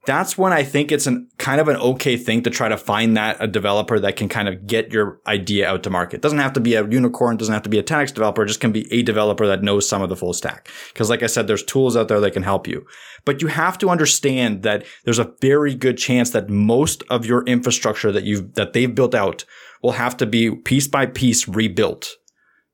[0.05, 3.15] That's when I think it's an kind of an okay thing to try to find
[3.15, 6.17] that a developer that can kind of get your idea out to market.
[6.17, 8.59] It doesn't have to be a unicorn, doesn't have to be a 10x developer, just
[8.59, 10.69] can be a developer that knows some of the full stack.
[10.91, 12.85] Because like I said, there's tools out there that can help you.
[13.23, 17.45] But you have to understand that there's a very good chance that most of your
[17.45, 19.45] infrastructure that you've that they've built out
[19.81, 22.09] will have to be piece by piece rebuilt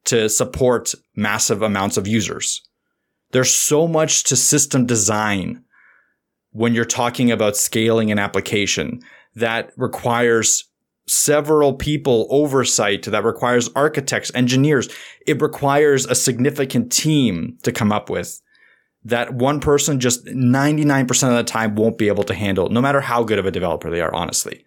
[0.06, 2.62] to support massive amounts of users.
[3.32, 5.64] There's so much to system design
[6.52, 9.00] when you're talking about scaling an application
[9.36, 10.70] that requires
[11.10, 14.90] several people oversight that requires architects, engineers.
[15.26, 18.42] It requires a significant team to come up with
[19.04, 23.02] that one person just 99% of the time won't be able to handle, no matter
[23.02, 24.66] how good of a developer they are, honestly.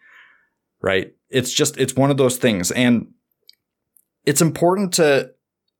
[0.80, 1.14] Right?
[1.28, 2.72] It's just, it's one of those things.
[2.72, 3.12] And
[4.24, 5.32] it's important to,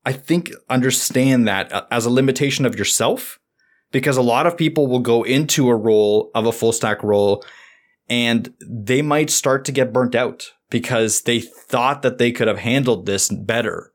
[0.05, 3.39] I think, understand that uh, as a limitation of yourself
[3.93, 7.45] because a lot of people will go into a role of a full stack role
[8.09, 12.57] and they might start to get burnt out because they thought that they could have
[12.57, 13.93] handled this better.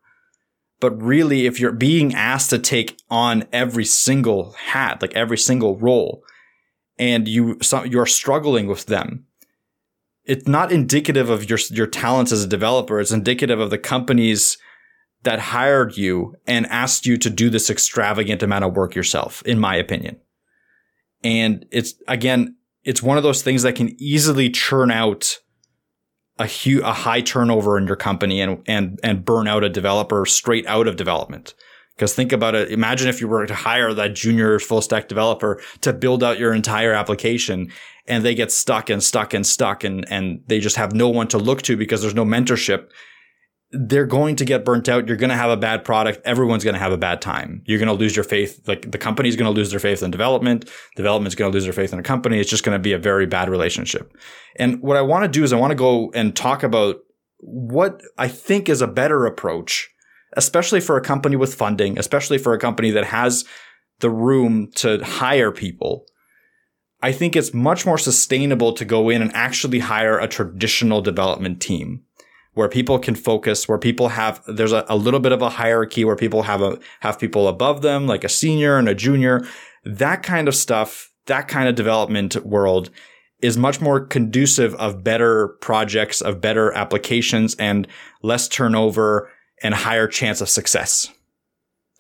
[0.80, 5.76] But really, if you're being asked to take on every single hat, like every single
[5.76, 6.22] role,
[6.98, 9.26] and you you're struggling with them,
[10.24, 13.00] it's not indicative of your your talents as a developer.
[13.00, 14.56] It's indicative of the company's
[15.22, 19.59] that hired you and asked you to do this extravagant amount of work yourself, in
[19.59, 20.16] my opinion.
[21.24, 25.38] And it's again, it's one of those things that can easily churn out
[26.38, 30.24] a huge, a high turnover in your company and, and, and burn out a developer
[30.24, 31.54] straight out of development.
[31.96, 32.70] Because think about it.
[32.70, 36.54] Imagine if you were to hire that junior full stack developer to build out your
[36.54, 37.72] entire application
[38.07, 41.26] and they get stuck and stuck and stuck and, and they just have no one
[41.28, 42.90] to look to because there's no mentorship
[43.70, 45.07] they're going to get burnt out.
[45.07, 46.22] You're going to have a bad product.
[46.24, 47.62] Everyone's going to have a bad time.
[47.66, 48.66] You're going to lose your faith.
[48.66, 50.70] Like the company's going to lose their faith in development.
[50.96, 52.40] Development's going to lose their faith in a company.
[52.40, 54.16] It's just going to be a very bad relationship.
[54.57, 56.96] And what I want to do is I want to go and talk about
[57.40, 59.90] what I think is a better approach,
[60.35, 63.44] especially for a company with funding, especially for a company that has
[64.00, 66.07] the room to hire people.
[67.02, 71.61] I think it's much more sustainable to go in and actually hire a traditional development
[71.61, 72.04] team
[72.59, 76.05] where people can focus, where people have, there's a, a, little bit of a hierarchy
[76.05, 79.47] where people have a, have people above them, like a senior and a junior.
[79.85, 82.90] That kind of stuff, that kind of development world
[83.40, 87.87] is much more conducive of better projects, of better applications and
[88.25, 89.31] less turnover
[89.62, 91.12] and higher chance of success.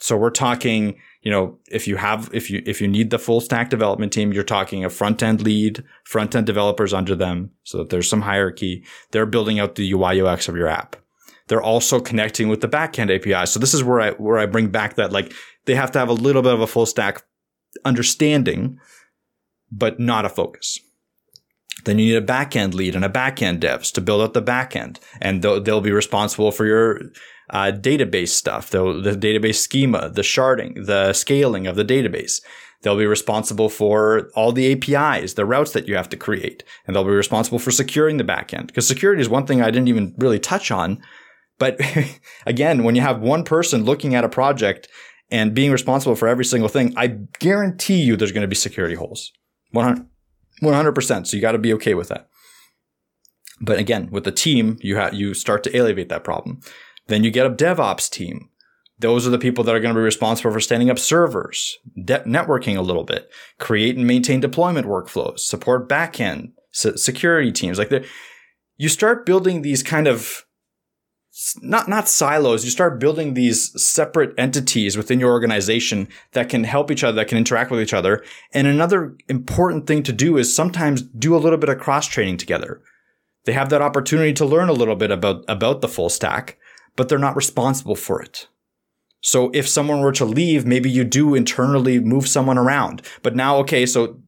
[0.00, 3.42] So we're talking, you know, if you have, if you, if you need the full
[3.42, 7.76] stack development team, you're talking a front end lead, front end developers under them so
[7.76, 8.82] that there's some hierarchy.
[9.10, 10.96] They're building out the UI UX of your app.
[11.48, 13.44] They're also connecting with the backend API.
[13.44, 15.34] So this is where I, where I bring back that like
[15.66, 17.22] they have to have a little bit of a full stack
[17.84, 18.78] understanding,
[19.70, 20.80] but not a focus.
[21.84, 24.96] Then you need a backend lead and a backend devs to build out the backend
[25.20, 27.02] and they'll, they'll be responsible for your
[27.50, 32.40] uh, database stuff, the, the database schema, the sharding, the scaling of the database.
[32.82, 36.94] They'll be responsible for all the APIs, the routes that you have to create, and
[36.94, 38.68] they'll be responsible for securing the backend.
[38.68, 41.02] Because security is one thing I didn't even really touch on.
[41.58, 41.80] But
[42.46, 44.88] again, when you have one person looking at a project
[45.30, 48.94] and being responsible for every single thing, I guarantee you there's going to be security
[48.94, 49.32] holes.
[49.72, 50.06] 100,
[50.62, 51.26] 100%.
[51.26, 52.28] So you got to be okay with that.
[53.60, 56.60] But again, with the team, you have, you start to alleviate that problem.
[57.08, 58.50] Then you get a DevOps team.
[59.00, 62.20] Those are the people that are going to be responsible for standing up servers, de-
[62.20, 67.78] networking a little bit, create and maintain deployment workflows, support backend, security teams.
[67.78, 67.92] Like
[68.76, 70.44] you start building these kind of
[71.62, 72.64] not not silos.
[72.64, 77.28] You start building these separate entities within your organization that can help each other, that
[77.28, 78.24] can interact with each other.
[78.52, 82.38] And another important thing to do is sometimes do a little bit of cross training
[82.38, 82.82] together.
[83.44, 86.58] They have that opportunity to learn a little bit about about the full stack
[86.98, 88.48] but they're not responsible for it.
[89.20, 93.02] So if someone were to leave, maybe you do internally move someone around.
[93.22, 94.20] But now, okay, so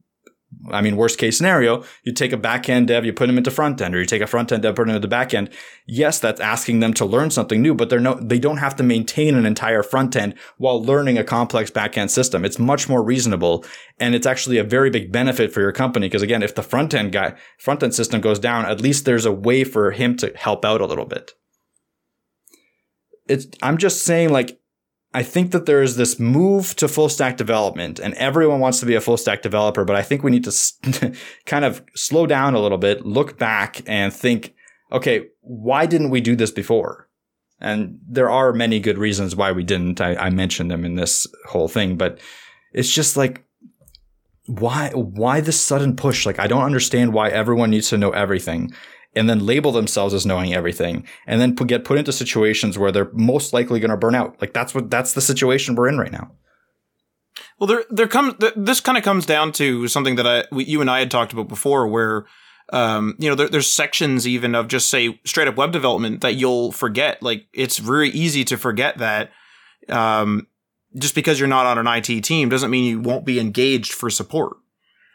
[0.71, 3.51] I mean, worst case scenario, you take a back end dev, you put them into
[3.51, 5.49] front end, or you take a front end dev, put them into the back end.
[5.85, 8.83] Yes, that's asking them to learn something new, but they're no, they don't have to
[8.83, 12.45] maintain an entire front end while learning a complex back end system.
[12.45, 13.65] It's much more reasonable.
[13.99, 16.09] And it's actually a very big benefit for your company.
[16.09, 19.25] Cause again, if the front end guy, front end system goes down, at least there's
[19.25, 21.33] a way for him to help out a little bit
[23.27, 24.59] it's I'm just saying like
[25.13, 28.85] I think that there is this move to full stack development and everyone wants to
[28.85, 31.13] be a full stack developer, but I think we need to
[31.45, 34.53] kind of slow down a little bit, look back and think,
[34.91, 37.09] okay, why didn't we do this before?
[37.59, 39.99] And there are many good reasons why we didn't.
[39.99, 42.19] I, I mentioned them in this whole thing, but
[42.73, 43.45] it's just like,
[44.47, 46.25] why why this sudden push?
[46.25, 48.73] Like I don't understand why everyone needs to know everything
[49.15, 53.11] and then label themselves as knowing everything and then get put into situations where they're
[53.13, 54.39] most likely going to burn out.
[54.41, 56.31] Like that's what that's the situation we're in right now.
[57.59, 60.89] Well, there there comes this kind of comes down to something that I you and
[60.89, 62.25] I had talked about before, where
[62.71, 66.35] um, you know there, there's sections even of just say straight up web development that
[66.35, 67.21] you'll forget.
[67.21, 69.31] Like it's very easy to forget that.
[69.89, 70.47] Um,
[70.97, 74.09] just because you're not on an IT team doesn't mean you won't be engaged for
[74.09, 74.57] support.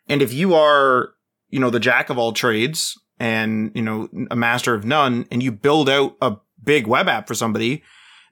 [0.09, 1.11] And if you are,
[1.51, 5.42] you know, the jack of all trades and, you know, a master of none and
[5.42, 7.82] you build out a big web app for somebody,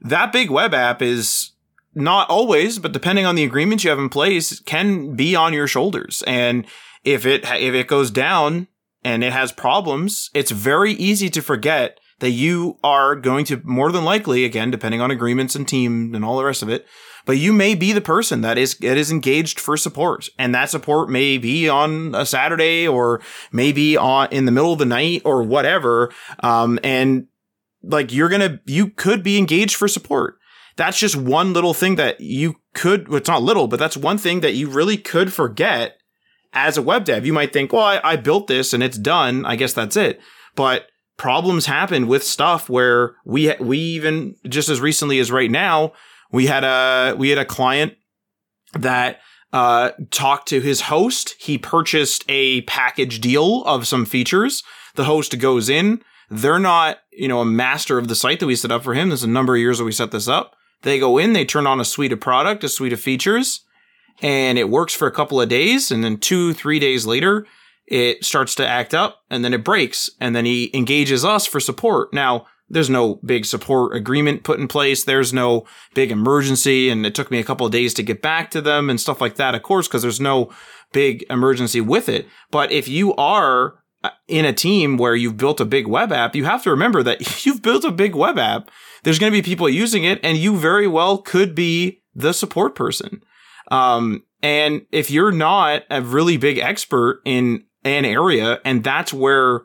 [0.00, 1.52] that big web app is
[1.94, 5.66] not always, but depending on the agreements you have in place, can be on your
[5.66, 6.22] shoulders.
[6.26, 6.66] And
[7.04, 8.66] if it, if it goes down
[9.04, 13.92] and it has problems, it's very easy to forget that you are going to more
[13.92, 16.86] than likely, again, depending on agreements and team and all the rest of it,
[17.26, 20.70] but you may be the person that is that is engaged for support, and that
[20.70, 23.20] support may be on a Saturday or
[23.52, 26.10] maybe on in the middle of the night or whatever.
[26.40, 27.26] Um, and
[27.82, 30.38] like you're gonna, you could be engaged for support.
[30.76, 33.08] That's just one little thing that you could.
[33.08, 35.98] Well, it's not little, but that's one thing that you really could forget
[36.54, 37.26] as a web dev.
[37.26, 39.44] You might think, well, I, I built this and it's done.
[39.44, 40.20] I guess that's it.
[40.54, 40.86] But
[41.16, 45.92] problems happen with stuff where we we even just as recently as right now
[46.32, 47.94] we had a we had a client
[48.72, 49.20] that
[49.52, 51.36] uh, talked to his host.
[51.38, 54.64] He purchased a package deal of some features.
[54.96, 56.02] The host goes in.
[56.28, 59.10] They're not, you know, a master of the site that we set up for him.
[59.10, 60.56] There's a number of years that we set this up.
[60.82, 63.60] They go in, they turn on a suite of product, a suite of features,
[64.20, 65.92] and it works for a couple of days.
[65.92, 67.46] And then two, three days later,
[67.86, 70.10] it starts to act up and then it breaks.
[70.20, 72.12] And then he engages us for support.
[72.12, 75.04] Now, there's no big support agreement put in place.
[75.04, 76.88] There's no big emergency.
[76.88, 79.20] And it took me a couple of days to get back to them and stuff
[79.20, 80.50] like that, of course, because there's no
[80.92, 82.26] big emergency with it.
[82.50, 86.34] But if you are uh, in a team where you've built a big web app,
[86.34, 88.70] you have to remember that you've built a big web app.
[89.02, 92.74] There's going to be people using it and you very well could be the support
[92.74, 93.22] person.
[93.70, 99.62] Um, and if you're not a really big expert in an area and that's where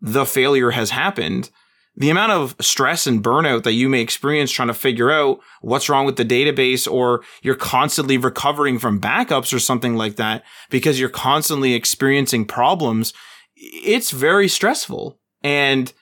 [0.00, 1.50] the failure has happened,
[1.94, 5.88] the amount of stress and burnout that you may experience trying to figure out what's
[5.88, 10.98] wrong with the database or you're constantly recovering from backups or something like that because
[10.98, 13.12] you're constantly experiencing problems,
[13.54, 15.18] it's very stressful.
[15.42, 15.92] And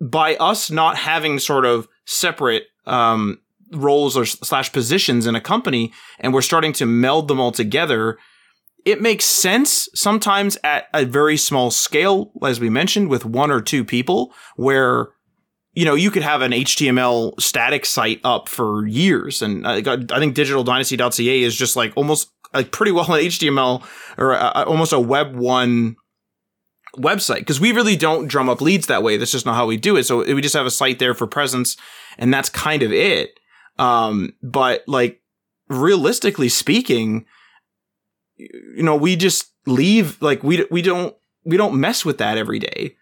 [0.00, 3.40] by us not having sort of separate, um,
[3.72, 8.18] roles or slash positions in a company and we're starting to meld them all together,
[8.84, 13.60] it makes sense sometimes at a very small scale, as we mentioned, with one or
[13.60, 15.10] two people where
[15.72, 19.40] you know, you could have an HTML static site up for years.
[19.40, 23.86] And I, think digitaldynasty.ca is just like almost like pretty well an HTML
[24.18, 25.96] or a, almost a web one
[26.96, 29.16] website because we really don't drum up leads that way.
[29.16, 30.04] That's just not how we do it.
[30.04, 31.76] So we just have a site there for presence
[32.18, 33.38] and that's kind of it.
[33.78, 35.22] Um, but like
[35.68, 37.26] realistically speaking,
[38.76, 41.14] you know, we just leave like we, we don't,
[41.44, 42.96] we don't mess with that every day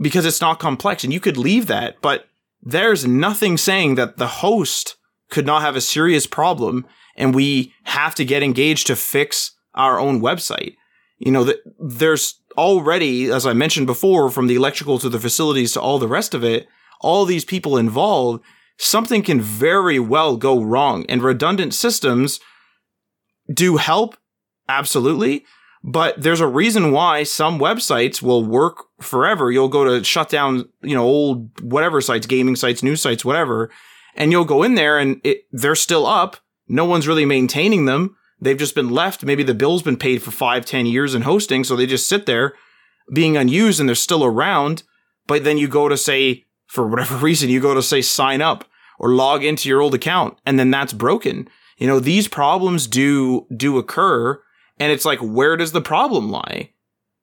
[0.00, 2.26] because it's not complex and you could leave that, but
[2.62, 4.96] there's nothing saying that the host
[5.30, 6.86] could not have a serious problem
[7.16, 10.76] and we have to get engaged to fix our own website.
[11.18, 15.72] You know, that there's already, as I mentioned before, from the electrical to the facilities
[15.72, 16.66] to all the rest of it,
[17.00, 18.42] all these people involved,
[18.78, 22.40] something can very well go wrong and redundant systems
[23.52, 24.16] do help.
[24.68, 25.44] Absolutely.
[25.84, 29.50] But there's a reason why some websites will work forever.
[29.50, 33.68] You'll go to shut down, you know, old whatever sites, gaming sites, news sites, whatever,
[34.14, 36.36] and you'll go in there and it, they're still up.
[36.68, 38.16] No one's really maintaining them.
[38.40, 39.24] They've just been left.
[39.24, 42.26] Maybe the bill's been paid for five, ten years in hosting, so they just sit
[42.26, 42.54] there
[43.12, 44.84] being unused and they're still around.
[45.26, 48.64] But then you go to say, for whatever reason, you go to say sign up
[48.98, 51.48] or log into your old account, and then that's broken.
[51.76, 54.40] You know, these problems do do occur
[54.78, 56.70] and it's like, where does the problem lie?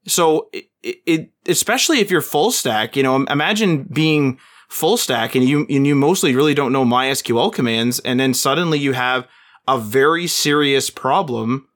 [0.08, 4.40] So it, it, especially if you're full stack, you know, imagine being
[4.70, 8.00] full stack and you, and you mostly really don't know MySQL commands.
[8.00, 9.28] And then suddenly you have
[9.68, 11.68] a very serious problem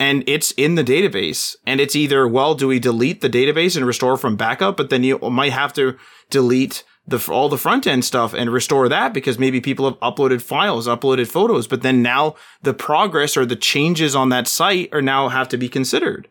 [0.00, 3.86] and it's in the database and it's either, well, do we delete the database and
[3.86, 4.76] restore from backup?
[4.76, 5.96] But then you might have to
[6.30, 10.42] delete the all the front end stuff and restore that because maybe people have uploaded
[10.42, 15.02] files, uploaded photos, but then now the progress or the changes on that site are
[15.02, 16.28] now have to be considered.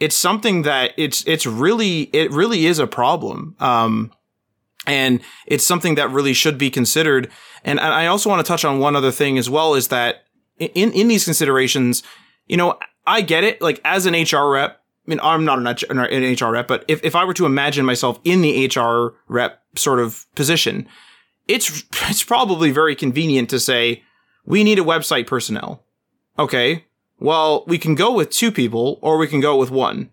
[0.00, 3.54] It's something that it's it's really it really is a problem.
[3.60, 4.12] Um,
[4.86, 7.30] and it's something that really should be considered.
[7.64, 10.24] And I also want to touch on one other thing as well is that
[10.58, 12.02] in in these considerations,
[12.46, 13.62] you know, I get it.
[13.62, 15.58] Like as an HR rep, I mean, I'm not
[15.90, 19.62] an HR rep, but if, if I were to imagine myself in the HR rep
[19.76, 20.86] sort of position,
[21.48, 24.02] it's it's probably very convenient to say
[24.44, 25.84] we need a website personnel.
[26.38, 26.84] Okay,
[27.18, 30.10] well we can go with two people or we can go with one.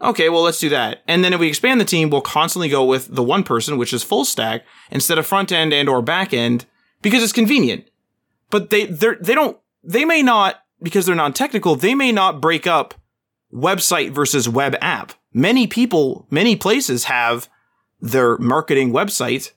[0.00, 1.02] Okay, well let's do that.
[1.06, 3.92] And then if we expand the team, we'll constantly go with the one person, which
[3.92, 6.64] is full stack, instead of front end and or back end,
[7.02, 7.84] because it's convenient.
[8.48, 12.66] But they they they don't they may not because they're non-technical, they may not break
[12.66, 12.94] up
[13.52, 15.12] website versus web app.
[15.32, 17.48] Many people, many places have
[18.00, 19.52] their marketing website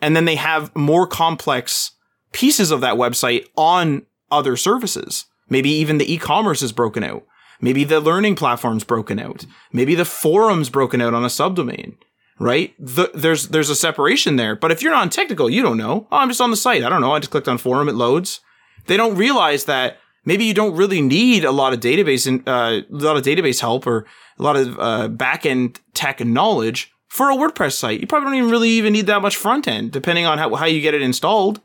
[0.00, 1.92] and then they have more complex
[2.32, 5.26] pieces of that website on other services.
[5.48, 7.24] Maybe even the e-commerce is broken out.
[7.60, 9.46] Maybe the learning platform's broken out.
[9.72, 11.96] Maybe the forum's broken out on a subdomain,
[12.38, 12.74] right?
[12.78, 14.54] The, there's, there's a separation there.
[14.54, 16.06] But if you're non-technical, you don't know.
[16.12, 16.82] Oh, I'm just on the site.
[16.82, 17.12] I don't know.
[17.12, 17.88] I just clicked on forum.
[17.88, 18.40] It loads.
[18.86, 22.82] They don't realize that maybe you don't really need a lot of database and uh,
[22.82, 24.04] a lot of database help or
[24.38, 28.00] a lot of uh, backend tech knowledge for a WordPress site.
[28.00, 30.66] You probably don't even really even need that much front end, depending on how, how
[30.66, 31.60] you get it installed.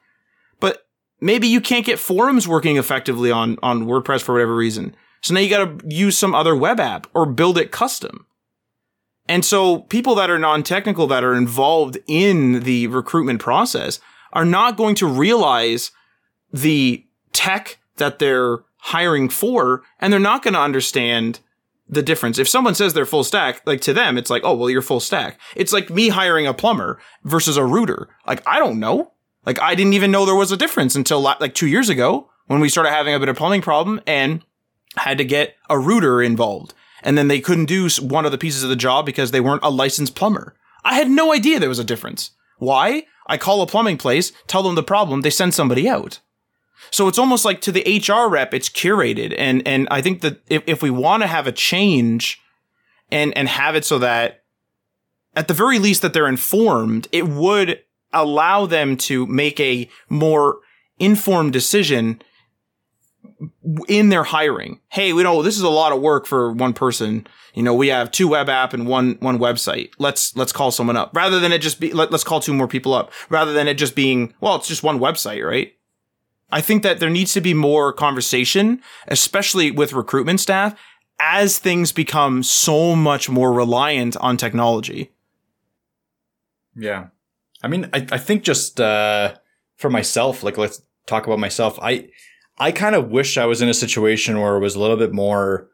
[0.62, 0.86] But
[1.20, 4.96] maybe you can't get forums working effectively on on WordPress for whatever reason.
[5.22, 8.26] So now you got to use some other web app or build it custom.
[9.28, 14.00] And so people that are non-technical that are involved in the recruitment process
[14.34, 15.92] are not going to realize
[16.52, 21.40] the tech that they're hiring for, and they're not going to understand
[21.88, 22.40] the difference.
[22.40, 25.00] If someone says they're full stack, like to them, it's like, oh, well, you're full
[25.00, 25.40] stack.
[25.56, 28.10] It's like me hiring a plumber versus a rooter.
[28.26, 29.12] Like, I don't know.
[29.46, 32.60] Like, I didn't even know there was a difference until like two years ago when
[32.60, 34.44] we started having a bit of plumbing problem and
[34.96, 36.74] had to get a rooter involved.
[37.04, 39.64] And then they couldn't do one of the pieces of the job because they weren't
[39.64, 40.56] a licensed plumber.
[40.84, 42.32] I had no idea there was a difference.
[42.58, 43.06] Why?
[43.28, 46.20] I call a plumbing place, tell them the problem, they send somebody out.
[46.90, 49.36] So it's almost like to the HR rep, it's curated.
[49.38, 52.42] And, and I think that if, if we want to have a change
[53.12, 54.44] and, and have it so that
[55.36, 57.82] at the very least that they're informed, it would
[58.14, 60.60] allow them to make a more
[61.00, 62.22] informed decision
[63.88, 64.80] in their hiring.
[64.90, 67.28] Hey, we know this is a lot of work for one person.
[67.54, 69.92] You know, we have two web app and one one website.
[69.98, 72.68] Let's let's call someone up rather than it just be let, let's call two more
[72.68, 75.74] people up rather than it just being well, it's just one website, right?
[76.52, 80.78] I think that there needs to be more conversation, especially with recruitment staff,
[81.20, 85.12] as things become so much more reliant on technology.
[86.76, 87.08] Yeah.
[87.64, 89.36] I mean, I, I think just uh,
[89.78, 91.78] for myself, like let's talk about myself.
[91.82, 92.10] I
[92.58, 95.14] I kind of wish I was in a situation where it was a little bit
[95.14, 95.70] more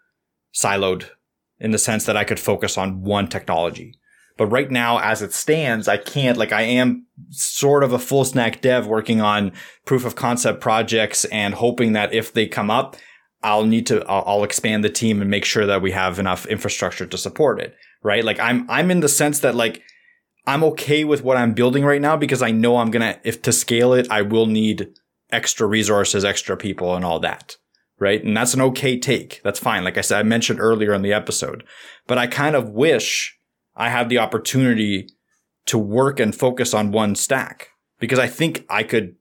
[0.53, 1.09] siloed
[1.59, 3.95] in the sense that I could focus on one technology.
[4.37, 8.23] But right now, as it stands, I can't, like, I am sort of a full
[8.23, 9.51] stack dev working on
[9.85, 12.95] proof of concept projects and hoping that if they come up,
[13.43, 17.05] I'll need to, I'll, expand the team and make sure that we have enough infrastructure
[17.05, 17.75] to support it.
[18.03, 18.23] Right.
[18.23, 19.81] Like, I'm, I'm in the sense that, like,
[20.45, 23.41] I'm okay with what I'm building right now because I know I'm going to, if
[23.43, 24.89] to scale it, I will need
[25.31, 27.57] extra resources, extra people and all that.
[27.99, 28.23] Right.
[28.23, 29.41] And that's an okay take.
[29.43, 29.83] That's fine.
[29.83, 31.63] Like I said, I mentioned earlier in the episode,
[32.05, 33.36] but I kind of wish
[33.77, 35.07] I have the opportunity
[35.67, 37.69] to work and focus on one stack
[37.99, 39.15] because I think I could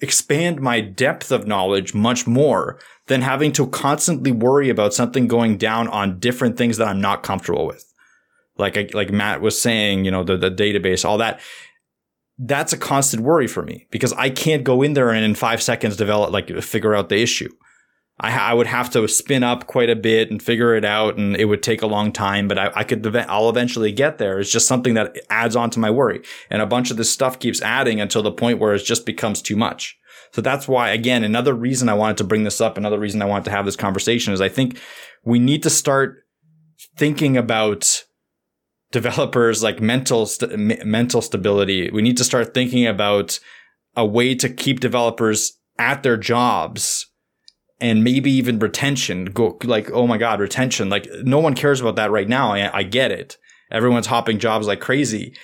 [0.00, 5.58] expand my depth of knowledge much more than having to constantly worry about something going
[5.58, 7.84] down on different things that I'm not comfortable with.
[8.58, 11.40] Like, like Matt was saying, you know, the, the database, all that.
[12.38, 15.62] That's a constant worry for me because I can't go in there and in five
[15.62, 17.50] seconds develop, like figure out the issue.
[18.22, 21.36] I, I would have to spin up quite a bit and figure it out, and
[21.36, 22.46] it would take a long time.
[22.48, 24.38] But I, I could, I'll eventually get there.
[24.38, 27.38] It's just something that adds on to my worry, and a bunch of this stuff
[27.38, 29.98] keeps adding until the point where it just becomes too much.
[30.32, 33.26] So that's why, again, another reason I wanted to bring this up, another reason I
[33.26, 34.78] wanted to have this conversation is I think
[35.24, 36.24] we need to start
[36.96, 38.04] thinking about
[38.92, 41.90] developers like mental st- mental stability.
[41.90, 43.40] We need to start thinking about
[43.96, 47.11] a way to keep developers at their jobs
[47.82, 50.88] and maybe even retention go like oh my god retention.
[50.88, 52.52] Like no one cares about that right now.
[52.52, 53.36] I, I get it.
[53.70, 55.34] Everyone's hopping jobs like crazy.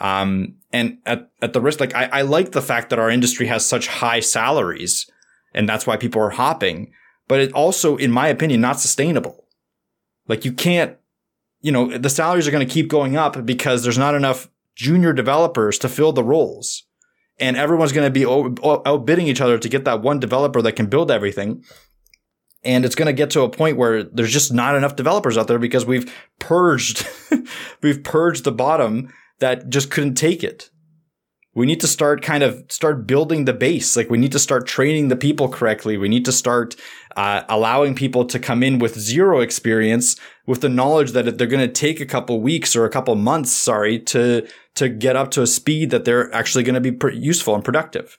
[0.00, 3.46] Um, and at, at the risk like I, I like the fact that our industry
[3.46, 5.08] has such high salaries
[5.54, 6.92] and that's why people are hopping
[7.28, 9.46] but it also in my opinion not sustainable.
[10.26, 10.96] Like you can't
[11.60, 15.12] you know the salaries are going to keep going up because there's not enough junior
[15.12, 16.82] developers to fill the roles.
[17.38, 20.86] And everyone's going to be outbidding each other to get that one developer that can
[20.86, 21.64] build everything.
[22.64, 25.48] And it's going to get to a point where there's just not enough developers out
[25.48, 27.06] there because we've purged,
[27.82, 30.70] we've purged the bottom that just couldn't take it.
[31.54, 33.96] we need to start kind of start building the base.
[33.96, 35.96] Like we need to start training the people correctly.
[35.96, 36.74] We need to start
[37.16, 41.66] uh, allowing people to come in with zero experience with the knowledge that they're going
[41.66, 45.42] to take a couple weeks or a couple months, sorry, to, to get up to
[45.42, 48.18] a speed that they're actually going to be useful and productive.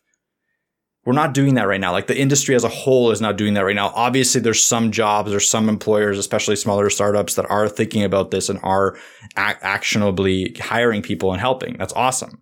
[1.06, 1.91] We're not doing that right now.
[1.91, 3.91] Like the industry as a whole is not doing that right now.
[3.95, 8.49] Obviously, there's some jobs or some employers, especially smaller startups that are thinking about this
[8.49, 8.95] and are
[9.38, 11.78] ac- actionably hiring people and helping.
[11.78, 12.41] That's awesome.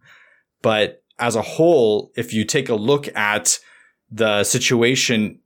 [0.61, 3.59] But as a whole, if you take a look at
[4.09, 5.39] the situation,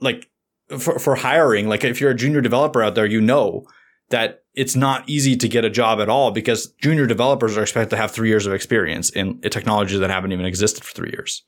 [0.00, 0.30] like
[0.78, 3.66] for, for hiring, like if you're a junior developer out there, you know
[4.10, 7.90] that it's not easy to get a job at all because junior developers are expected
[7.90, 11.44] to have three years of experience in technologies that haven't even existed for three years.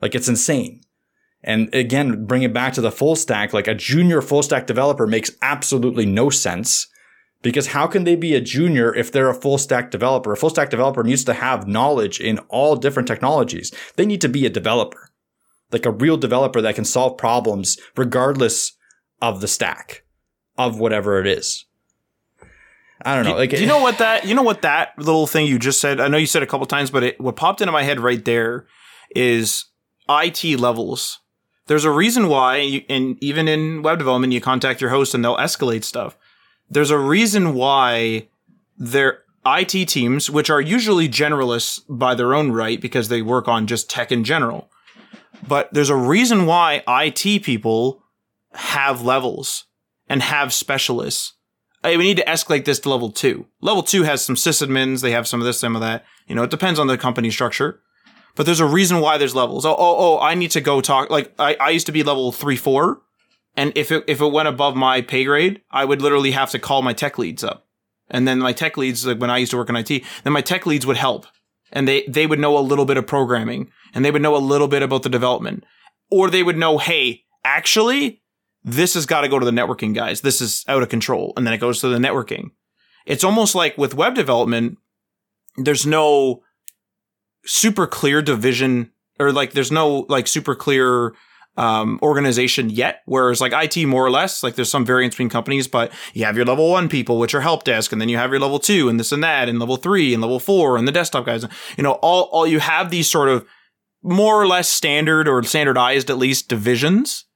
[0.00, 0.82] Like it's insane.
[1.42, 5.06] And again, bring it back to the full stack, like a junior full stack developer
[5.06, 6.86] makes absolutely no sense
[7.42, 10.32] because how can they be a junior if they're a full stack developer?
[10.32, 13.72] A full stack developer needs to have knowledge in all different technologies.
[13.96, 15.10] They need to be a developer,
[15.72, 18.72] like a real developer that can solve problems regardless
[19.22, 20.04] of the stack
[20.58, 21.64] of whatever it is.
[23.02, 23.36] I don't know.
[23.36, 24.26] Like, do you know what that?
[24.26, 26.00] You know what that little thing you just said?
[26.00, 28.22] I know you said a couple times, but it, what popped into my head right
[28.22, 28.66] there
[29.16, 29.64] is
[30.10, 31.20] IT levels.
[31.66, 35.24] There's a reason why, you, and even in web development, you contact your host and
[35.24, 36.16] they'll escalate stuff
[36.70, 38.28] there's a reason why
[38.78, 43.66] their IT teams, which are usually generalists by their own right because they work on
[43.66, 44.70] just tech in general,
[45.46, 48.04] but there's a reason why IT people
[48.52, 49.64] have levels
[50.08, 51.34] and have specialists.
[51.82, 53.46] Hey, we need to escalate this to level two.
[53.60, 55.00] Level two has some sysadmins.
[55.00, 56.04] They have some of this, some of that.
[56.26, 57.80] You know, it depends on the company structure,
[58.36, 59.64] but there's a reason why there's levels.
[59.66, 61.10] Oh, oh, oh, I need to go talk.
[61.10, 63.02] Like I, I used to be level three, four
[63.56, 66.58] and if it if it went above my pay grade, I would literally have to
[66.58, 67.66] call my tech leads up.
[68.08, 70.40] And then my tech leads, like when I used to work in IT, then my
[70.40, 71.26] tech leads would help.
[71.72, 74.38] And they, they would know a little bit of programming and they would know a
[74.38, 75.64] little bit about the development.
[76.10, 78.22] Or they would know, hey, actually,
[78.64, 80.22] this has got to go to the networking guys.
[80.22, 81.32] This is out of control.
[81.36, 82.50] And then it goes to the networking.
[83.06, 84.78] It's almost like with web development,
[85.56, 86.42] there's no
[87.44, 91.14] super clear division or like there's no like super clear
[91.56, 93.02] um, organization yet.
[93.04, 96.36] Whereas like IT, more or less, like there's some variance between companies, but you have
[96.36, 98.88] your level one people, which are help desk, and then you have your level two,
[98.88, 101.44] and this and that, and level three, and level four, and the desktop guys.
[101.76, 103.46] You know, all all you have these sort of
[104.02, 107.26] more or less standard or standardized at least divisions.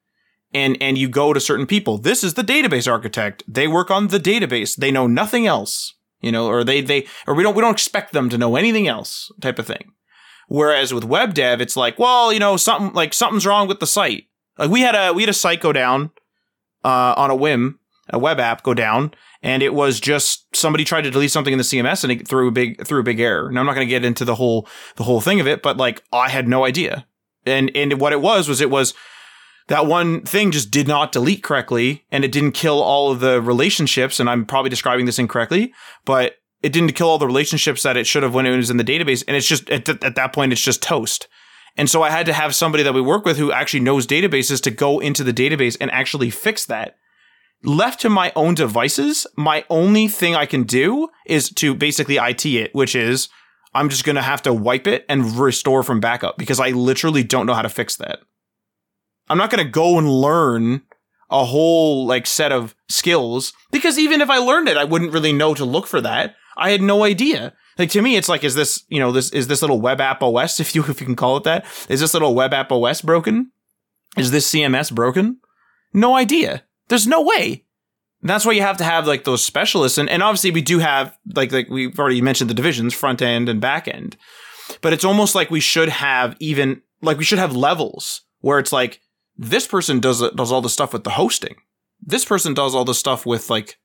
[0.52, 1.98] And, and you go to certain people.
[1.98, 3.42] This is the database architect.
[3.48, 4.76] They work on the database.
[4.76, 8.12] They know nothing else, you know, or they, they, or we don't, we don't expect
[8.12, 9.93] them to know anything else type of thing.
[10.48, 13.86] Whereas with web dev, it's like, well, you know, something like something's wrong with the
[13.86, 14.26] site.
[14.58, 16.10] Like we had a we had a site go down
[16.84, 17.78] uh, on a whim,
[18.10, 21.58] a web app go down, and it was just somebody tried to delete something in
[21.58, 23.50] the CMS and it threw a big threw a big error.
[23.50, 25.76] Now I'm not going to get into the whole the whole thing of it, but
[25.76, 27.06] like I had no idea.
[27.46, 28.94] And and what it was was it was
[29.68, 33.40] that one thing just did not delete correctly and it didn't kill all of the
[33.40, 35.72] relationships and I'm probably describing this incorrectly,
[36.04, 38.78] but it didn't kill all the relationships that it should have when it was in
[38.78, 39.22] the database.
[39.28, 41.28] And it's just at, th- at that point, it's just toast.
[41.76, 44.62] And so I had to have somebody that we work with who actually knows databases
[44.62, 46.96] to go into the database and actually fix that.
[47.62, 52.46] Left to my own devices, my only thing I can do is to basically IT
[52.46, 53.28] it, which is
[53.74, 57.24] I'm just going to have to wipe it and restore from backup because I literally
[57.24, 58.20] don't know how to fix that.
[59.28, 60.80] I'm not going to go and learn
[61.30, 65.32] a whole like set of skills because even if I learned it, I wouldn't really
[65.32, 66.36] know to look for that.
[66.56, 67.52] I had no idea.
[67.78, 70.22] Like to me, it's like, is this, you know, this, is this little web app
[70.22, 71.64] OS, if you, if you can call it that?
[71.88, 73.50] Is this little web app OS broken?
[74.16, 75.38] Is this CMS broken?
[75.92, 76.64] No idea.
[76.88, 77.64] There's no way.
[78.22, 79.98] That's why you have to have like those specialists.
[79.98, 83.48] And, and obviously we do have, like, like we've already mentioned the divisions, front end
[83.48, 84.16] and back end.
[84.80, 88.72] But it's almost like we should have even, like we should have levels where it's
[88.72, 89.00] like,
[89.36, 91.56] this person does, does all the stuff with the hosting.
[92.00, 93.78] This person does all the stuff with like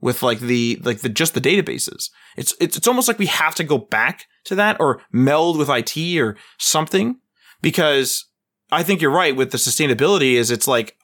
[0.00, 2.10] with like the like the just the databases.
[2.36, 5.68] It's it's it's almost like we have to go back to that or meld with
[5.70, 7.16] IT or something
[7.62, 8.26] because
[8.70, 10.96] I think you're right with the sustainability is it's like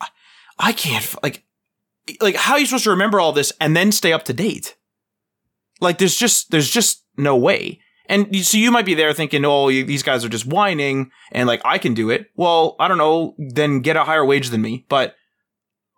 [0.58, 1.44] I can't like
[2.20, 4.76] like how are you supposed to remember all this and then stay up to date?
[5.80, 7.80] Like there's just there's just no way.
[8.06, 11.62] And so you might be there thinking, oh, these guys are just whining and like
[11.64, 12.30] I can do it.
[12.36, 14.84] Well, I don't know, then get a higher wage than me.
[14.88, 15.14] But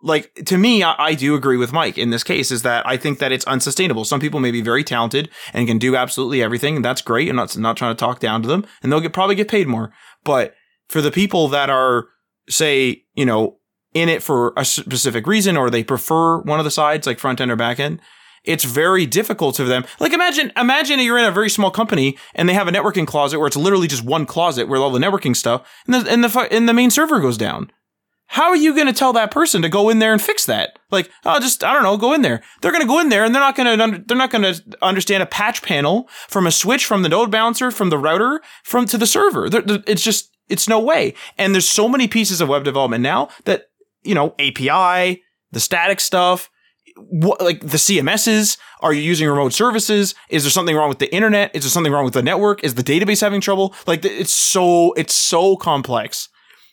[0.05, 2.95] like to me, I, I, do agree with Mike in this case is that I
[2.95, 4.05] think that it's unsustainable.
[4.05, 7.27] Some people may be very talented and can do absolutely everything, and that's great.
[7.27, 9.67] I'm not not trying to talk down to them, and they'll get probably get paid
[9.67, 9.91] more.
[10.23, 10.53] But
[10.89, 12.05] for the people that are,
[12.47, 13.57] say, you know,
[13.95, 17.41] in it for a specific reason, or they prefer one of the sides, like front
[17.41, 17.99] end or back end,
[18.43, 19.85] it's very difficult for them.
[19.99, 23.39] Like imagine imagine you're in a very small company and they have a networking closet
[23.39, 26.47] where it's literally just one closet where all the networking stuff and the and the
[26.51, 27.71] and the main server goes down.
[28.27, 30.79] How are you going to tell that person to go in there and fix that?
[30.91, 32.41] Like, oh, just I don't know, go in there.
[32.61, 34.63] They're going to go in there and they're not going to they're not going to
[34.81, 38.85] understand a patch panel from a switch from the node balancer from the router from
[38.87, 39.49] to the server.
[39.49, 41.13] They're, they're, it's just it's no way.
[41.37, 43.69] And there's so many pieces of web development now that
[44.03, 45.21] you know API,
[45.51, 46.49] the static stuff,
[46.95, 48.57] what, like the CMSs?
[48.81, 50.15] Are you using remote services?
[50.29, 51.55] Is there something wrong with the internet?
[51.55, 52.63] Is there something wrong with the network?
[52.63, 53.75] Is the database having trouble?
[53.85, 56.29] Like it's so it's so complex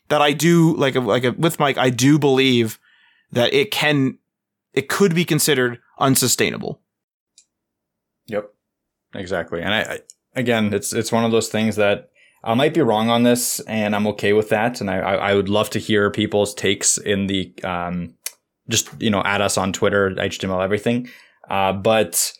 [0.08, 2.78] that I do like like with Mike, I do believe
[3.32, 4.18] that it can,
[4.74, 6.80] it could be considered unsustainable.
[8.26, 8.52] Yep,
[9.14, 9.62] exactly.
[9.62, 9.98] And I, I
[10.34, 12.10] again, it's it's one of those things that
[12.44, 14.80] I might be wrong on this, and I'm okay with that.
[14.80, 18.14] And I I would love to hear people's takes in the um
[18.68, 21.08] just you know at us on Twitter, HTML everything.
[21.48, 22.32] Uh, but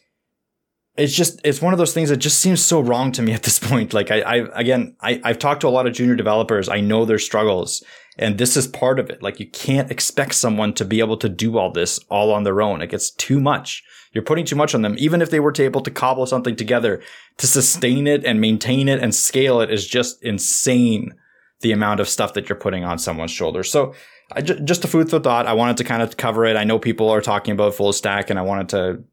[0.97, 3.43] it's just it's one of those things that just seems so wrong to me at
[3.43, 3.95] this point.
[3.95, 6.68] Like I, I again, I, I've talked to a lot of junior developers.
[6.68, 7.82] I know their struggles,
[8.18, 9.22] and this is part of it.
[9.22, 12.61] Like you can't expect someone to be able to do all this all on their
[12.61, 12.82] own.
[12.82, 13.82] It gets too much.
[14.12, 14.95] You're putting too much on them.
[14.99, 17.03] Even if they were to able to cobble something together
[17.38, 21.14] to sustain it and maintain it and scale it is just insane.
[21.62, 23.70] The amount of stuff that you're putting on someone's shoulders.
[23.70, 23.95] So
[24.43, 25.47] just a food for thought.
[25.47, 26.57] I wanted to kind of cover it.
[26.57, 29.05] I know people are talking about full stack, and I wanted to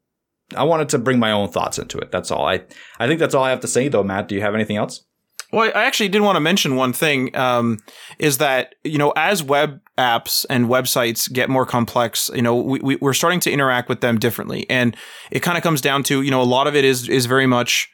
[0.55, 2.11] I wanted to bring my own thoughts into it.
[2.11, 2.47] That's all.
[2.47, 2.61] I
[2.99, 4.03] I think that's all I have to say, though.
[4.03, 5.03] Matt, do you have anything else?
[5.51, 7.35] Well, I actually did want to mention one thing.
[7.35, 7.79] Um,
[8.19, 12.79] is that you know as web apps and websites get more complex, you know we,
[12.79, 14.95] we we're starting to interact with them differently, and
[15.31, 17.47] it kind of comes down to you know a lot of it is is very
[17.47, 17.89] much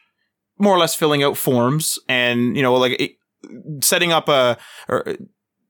[0.58, 3.12] more or less filling out forms and you know like it,
[3.82, 5.16] setting up a or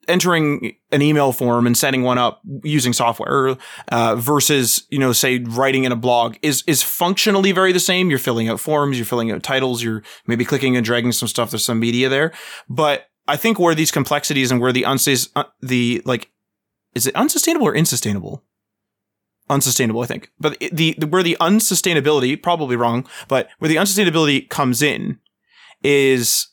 [0.08, 3.58] entering an email form and setting one up using software
[3.90, 8.10] uh, versus you know say writing in a blog is is functionally very the same.
[8.10, 11.52] You're filling out forms you're filling out titles you're maybe clicking and dragging some stuff.
[11.52, 12.32] There's some media there.
[12.70, 16.32] But i think where these complexities and where the unsus- uh, the like
[16.94, 18.44] is it unsustainable or insustainable?
[19.50, 20.32] Unsustainable i think.
[20.40, 25.20] But the, the where the unsustainability probably wrong but where the unsustainability comes in
[25.84, 26.48] is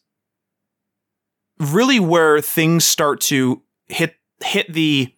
[1.62, 5.14] really where things start to hit hit the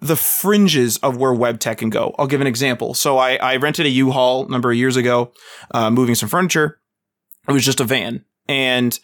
[0.00, 2.14] the fringes of where web tech can go.
[2.18, 2.94] I'll give an example.
[2.94, 5.32] So I, I rented a U-Haul a number of years ago,
[5.72, 6.80] uh, moving some furniture.
[7.48, 8.98] It was just a van, and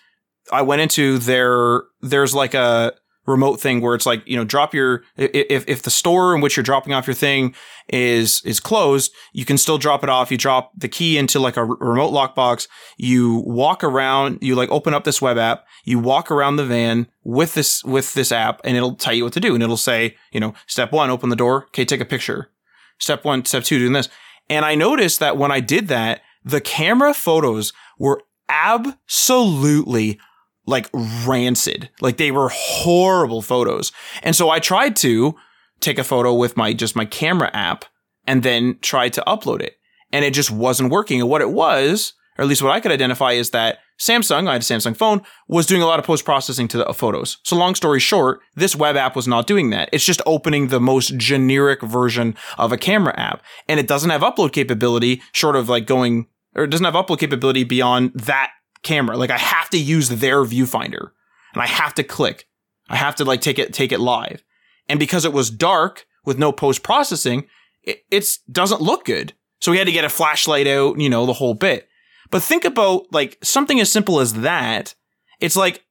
[0.53, 2.93] I went into their there's like a
[3.27, 6.57] remote thing where it's like you know drop your if if the store in which
[6.57, 7.55] you're dropping off your thing
[7.89, 10.31] is is closed you can still drop it off.
[10.31, 12.69] You drop the key into like a remote lockbox.
[12.97, 17.07] You walk around you like open up this web app you walk around the van
[17.23, 19.55] with this with this app and it'll tell you what to do.
[19.55, 21.65] And it'll say you know step 1 open the door.
[21.67, 22.51] Okay take a picture.
[22.99, 24.09] Step 1 step 2 doing this.
[24.51, 30.19] And i noticed that when i did that the camera photos were absolutely
[30.67, 30.89] like
[31.27, 31.91] rancid.
[32.01, 33.93] Like they were horrible photos.
[34.23, 35.35] And so I tried to
[35.81, 37.85] take a photo with my just my camera app
[38.27, 39.75] and then tried to upload it.
[40.13, 41.21] And it just wasn't working.
[41.21, 44.55] And what it was, or at least what I could identify is that Samsung, I
[44.55, 47.39] had a Samsung phone, was doing a lot of post processing to the photos.
[47.45, 49.89] So long story short, this web app was not doing that.
[49.93, 53.43] It's just opening the most generic version of a camera app.
[53.69, 57.21] And it doesn't have upload capability short of like going, or it doesn't have upload
[57.21, 58.51] capability beyond that
[58.85, 59.17] camera.
[59.17, 61.11] Like I have to use their viewfinder
[61.53, 62.47] and I have to click.
[62.89, 64.45] I have to like take it, take it live.
[64.89, 67.47] And because it was dark with no post processing,
[67.83, 69.33] it it's, doesn't look good.
[69.61, 71.89] So we had to get a flashlight out, you know, the whole bit.
[72.31, 74.95] But think about like something as simple as that.
[75.41, 75.85] It's like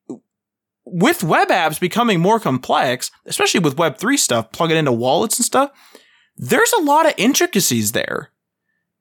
[0.86, 5.40] with web apps becoming more complex, especially with web 3 stuff, plug it into wallets
[5.40, 5.72] and stuff.
[6.36, 8.32] There's a lot of intricacies there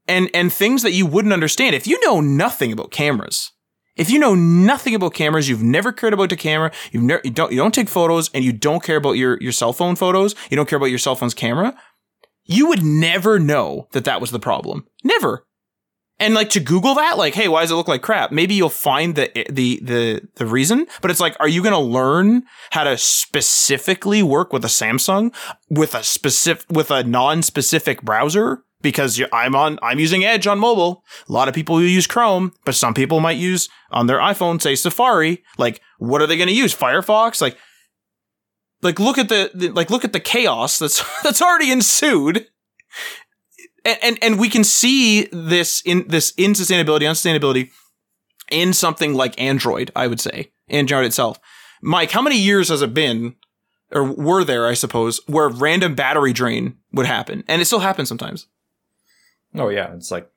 [0.07, 3.53] and, and things that you wouldn't understand if you know nothing about cameras
[3.97, 7.31] if you know nothing about cameras, you've never cared about the camera, you've never, you
[7.31, 10.35] don't, you don't take photos and you don't care about your, your cell phone photos,
[10.51, 11.75] you don't care about your cell phone's camera,
[12.45, 14.87] you would never know that that was the problem.
[15.05, 15.47] Never.
[16.19, 18.31] And like to Google that, like, hey, why does it look like crap?
[18.31, 21.81] Maybe you'll find the the the the reason, but it's like, are you going to
[21.81, 25.35] learn how to specifically work with a Samsung
[25.69, 28.63] with a specific with a non-specific browser?
[28.83, 31.05] Because I'm on, I'm using Edge on mobile.
[31.29, 34.75] A lot of people use Chrome, but some people might use on their iPhone, say
[34.75, 35.43] Safari.
[35.59, 36.75] Like, what are they going to use?
[36.75, 37.41] Firefox?
[37.41, 37.57] Like,
[38.83, 42.47] like look at the, the, like look at the chaos that's that's already ensued.
[43.85, 47.71] And, and and we can see this in this insustainability, unsustainability
[48.51, 50.53] in something like Android, I would say.
[50.69, 51.39] Android itself.
[51.81, 53.37] Mike, how many years has it been
[53.91, 57.45] or were there, I suppose, where random battery drain would happen?
[57.49, 58.47] And it still happens sometimes.
[59.55, 60.31] Oh yeah, it's like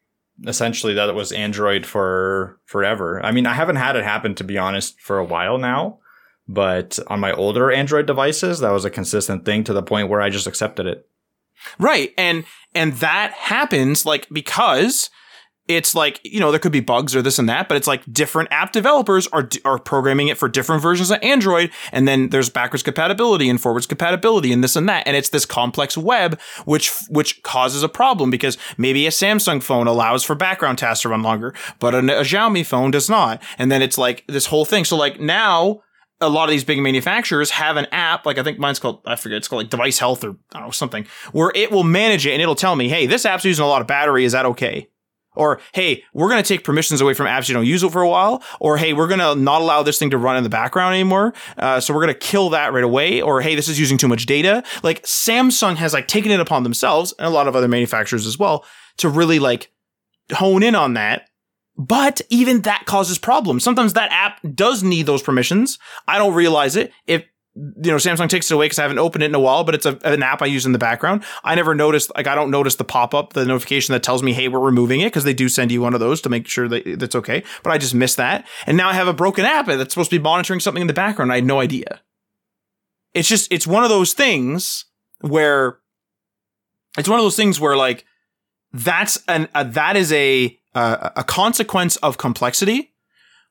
[0.46, 3.24] essentially that it was Android for forever.
[3.24, 6.00] I mean, I haven't had it happen to be honest for a while now,
[6.48, 10.22] but on my older Android devices, that was a consistent thing to the point where
[10.22, 11.08] I just accepted it.
[11.80, 12.14] Right.
[12.18, 15.10] And and that happens like because
[15.68, 18.02] it's like you know there could be bugs or this and that but it's like
[18.12, 22.50] different app developers are are programming it for different versions of android and then there's
[22.50, 26.92] backwards compatibility and forwards compatibility and this and that and it's this complex web which
[27.10, 31.24] which causes a problem because maybe a samsung phone allows for background tasks to run
[31.24, 34.86] longer but a, a xiaomi phone does not and then it's like this whole thing
[34.86, 35.82] so like now
[36.22, 39.18] a lot of these big manufacturers have an app, like I think mine's called, I
[39.18, 42.26] forget, it's called like Device Health or I don't know, something, where it will manage
[42.26, 44.24] it and it'll tell me, hey, this app's using a lot of battery.
[44.24, 44.88] Is that okay?
[45.36, 48.02] Or, hey, we're going to take permissions away from apps you don't use it for
[48.02, 48.44] a while.
[48.60, 51.34] Or, hey, we're going to not allow this thing to run in the background anymore.
[51.58, 53.22] Uh, so we're going to kill that right away.
[53.22, 54.64] Or, hey, this is using too much data.
[54.84, 58.40] Like Samsung has like taken it upon themselves and a lot of other manufacturers as
[58.40, 58.66] well
[58.98, 59.72] to really like
[60.34, 61.30] hone in on that.
[61.78, 63.64] But even that causes problems.
[63.64, 65.78] Sometimes that app does need those permissions.
[66.08, 66.94] I don't realize it.
[67.06, 67.26] If
[67.56, 69.76] you know, Samsung takes it away because I haven't opened it in a while, but
[69.76, 71.24] it's a, an app I use in the background.
[71.44, 74.34] I never noticed, like, I don't notice the pop up, the notification that tells me,
[74.34, 76.68] hey, we're removing it because they do send you one of those to make sure
[76.68, 77.44] that that's okay.
[77.64, 78.46] But I just missed that.
[78.68, 80.94] And now I have a broken app that's supposed to be monitoring something in the
[80.94, 81.32] background.
[81.32, 82.02] I had no idea.
[83.14, 84.86] It's just, it's one of those things
[85.22, 85.80] where
[86.98, 88.06] it's one of those things where, like,
[88.74, 92.95] that's an, a, that is a, a, a consequence of complexity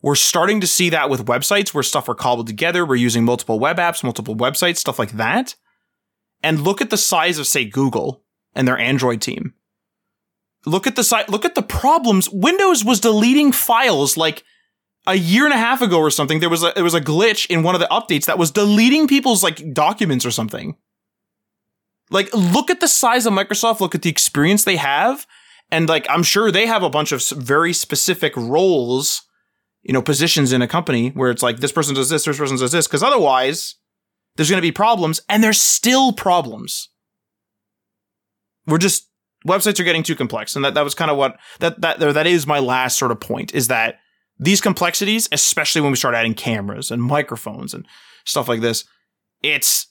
[0.04, 2.84] we're starting to see that with websites where stuff are cobbled together.
[2.84, 5.54] We're using multiple web apps, multiple websites, stuff like that.
[6.42, 8.22] And look at the size of, say, Google
[8.54, 9.54] and their Android team.
[10.66, 11.30] Look at the site.
[11.30, 12.28] Look at the problems.
[12.28, 14.44] Windows was deleting files like
[15.06, 16.38] a year and a half ago or something.
[16.38, 19.08] There was a there was a glitch in one of the updates that was deleting
[19.08, 20.76] people's like documents or something.
[22.10, 23.80] Like, look at the size of Microsoft.
[23.80, 25.26] Look at the experience they have,
[25.70, 29.22] and like, I'm sure they have a bunch of very specific roles
[29.84, 32.56] you know, positions in a company where it's like this person does this, this person
[32.56, 33.76] does this, because otherwise
[34.34, 36.88] there's going to be problems and there's still problems.
[38.66, 39.10] We're just,
[39.46, 40.56] websites are getting too complex.
[40.56, 43.20] And that, that was kind of what, that, that, that is my last sort of
[43.20, 43.96] point is that
[44.38, 47.86] these complexities, especially when we start adding cameras and microphones and
[48.24, 48.84] stuff like this,
[49.42, 49.88] it's,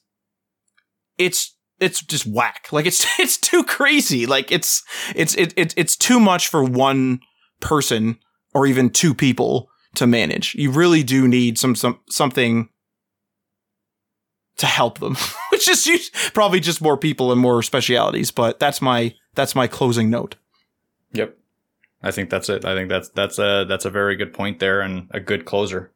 [1.20, 2.68] it's, it's just whack.
[2.72, 4.26] Like it's, it's too crazy.
[4.26, 4.82] Like it's,
[5.16, 7.20] it's, it, it, it's too much for one
[7.62, 8.18] person
[8.56, 10.56] or even two people to manage.
[10.56, 12.70] You really do need some, some something
[14.58, 15.16] to help them,
[15.52, 18.32] which is probably just more people and more specialities.
[18.32, 20.36] But that's my that's my closing note.
[21.14, 21.38] Yep,
[22.02, 22.66] I think that's it.
[22.66, 25.92] I think that's that's a that's a very good point there and a good closer.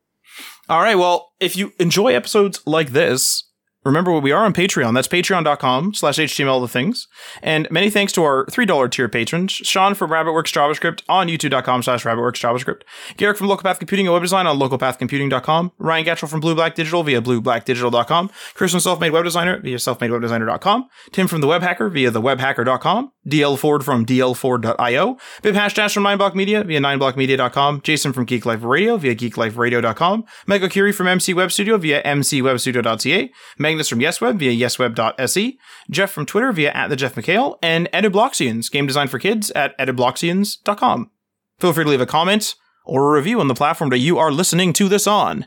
[0.69, 0.97] All right.
[0.97, 3.46] Well, if you enjoy episodes like this,
[3.87, 4.93] Remember, what we are on Patreon.
[4.93, 7.07] That's patreon.com slash HTML the things.
[7.41, 12.03] And many thanks to our $3 tier patrons, Sean from RabbitWorks JavaScript on youtube.com slash
[12.03, 12.81] RabbitWorks JavaScript,
[13.15, 17.01] Garrick from LocalPath Computing and Web Design on localpathcomputing.com, Ryan Gatchell from Blue Black Digital
[17.01, 21.87] via blueblackdigital.com, Chris from Self Made Web Designer via selfmadewebdesigner.com, Tim from The Web Hacker
[21.87, 28.25] via thewebhacker.com, DL Ford from dlford.io, Bib Hashdash from 9block Media via 9blockmedia.com, Jason from
[28.25, 33.31] Geek Life Radio via geekliferadio.com, Michael Curie from MC Web Studio via mcwebstudio.ca,
[33.77, 35.59] Magnus from YesWeb via yesweb.se,
[35.91, 39.77] Jeff from Twitter via at the Jeff McHale, and Edubloxians, game design for kids at
[39.77, 41.11] edubloxians.com.
[41.59, 42.55] Feel free to leave a comment
[42.85, 45.45] or a review on the platform that you are listening to this on.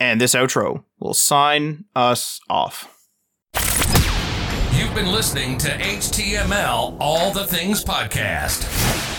[0.00, 2.90] And this outro will sign us off.
[4.72, 9.13] You've been listening to HTML All the Things Podcast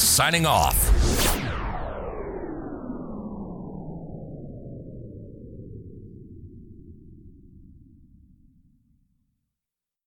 [0.00, 1.59] signing off.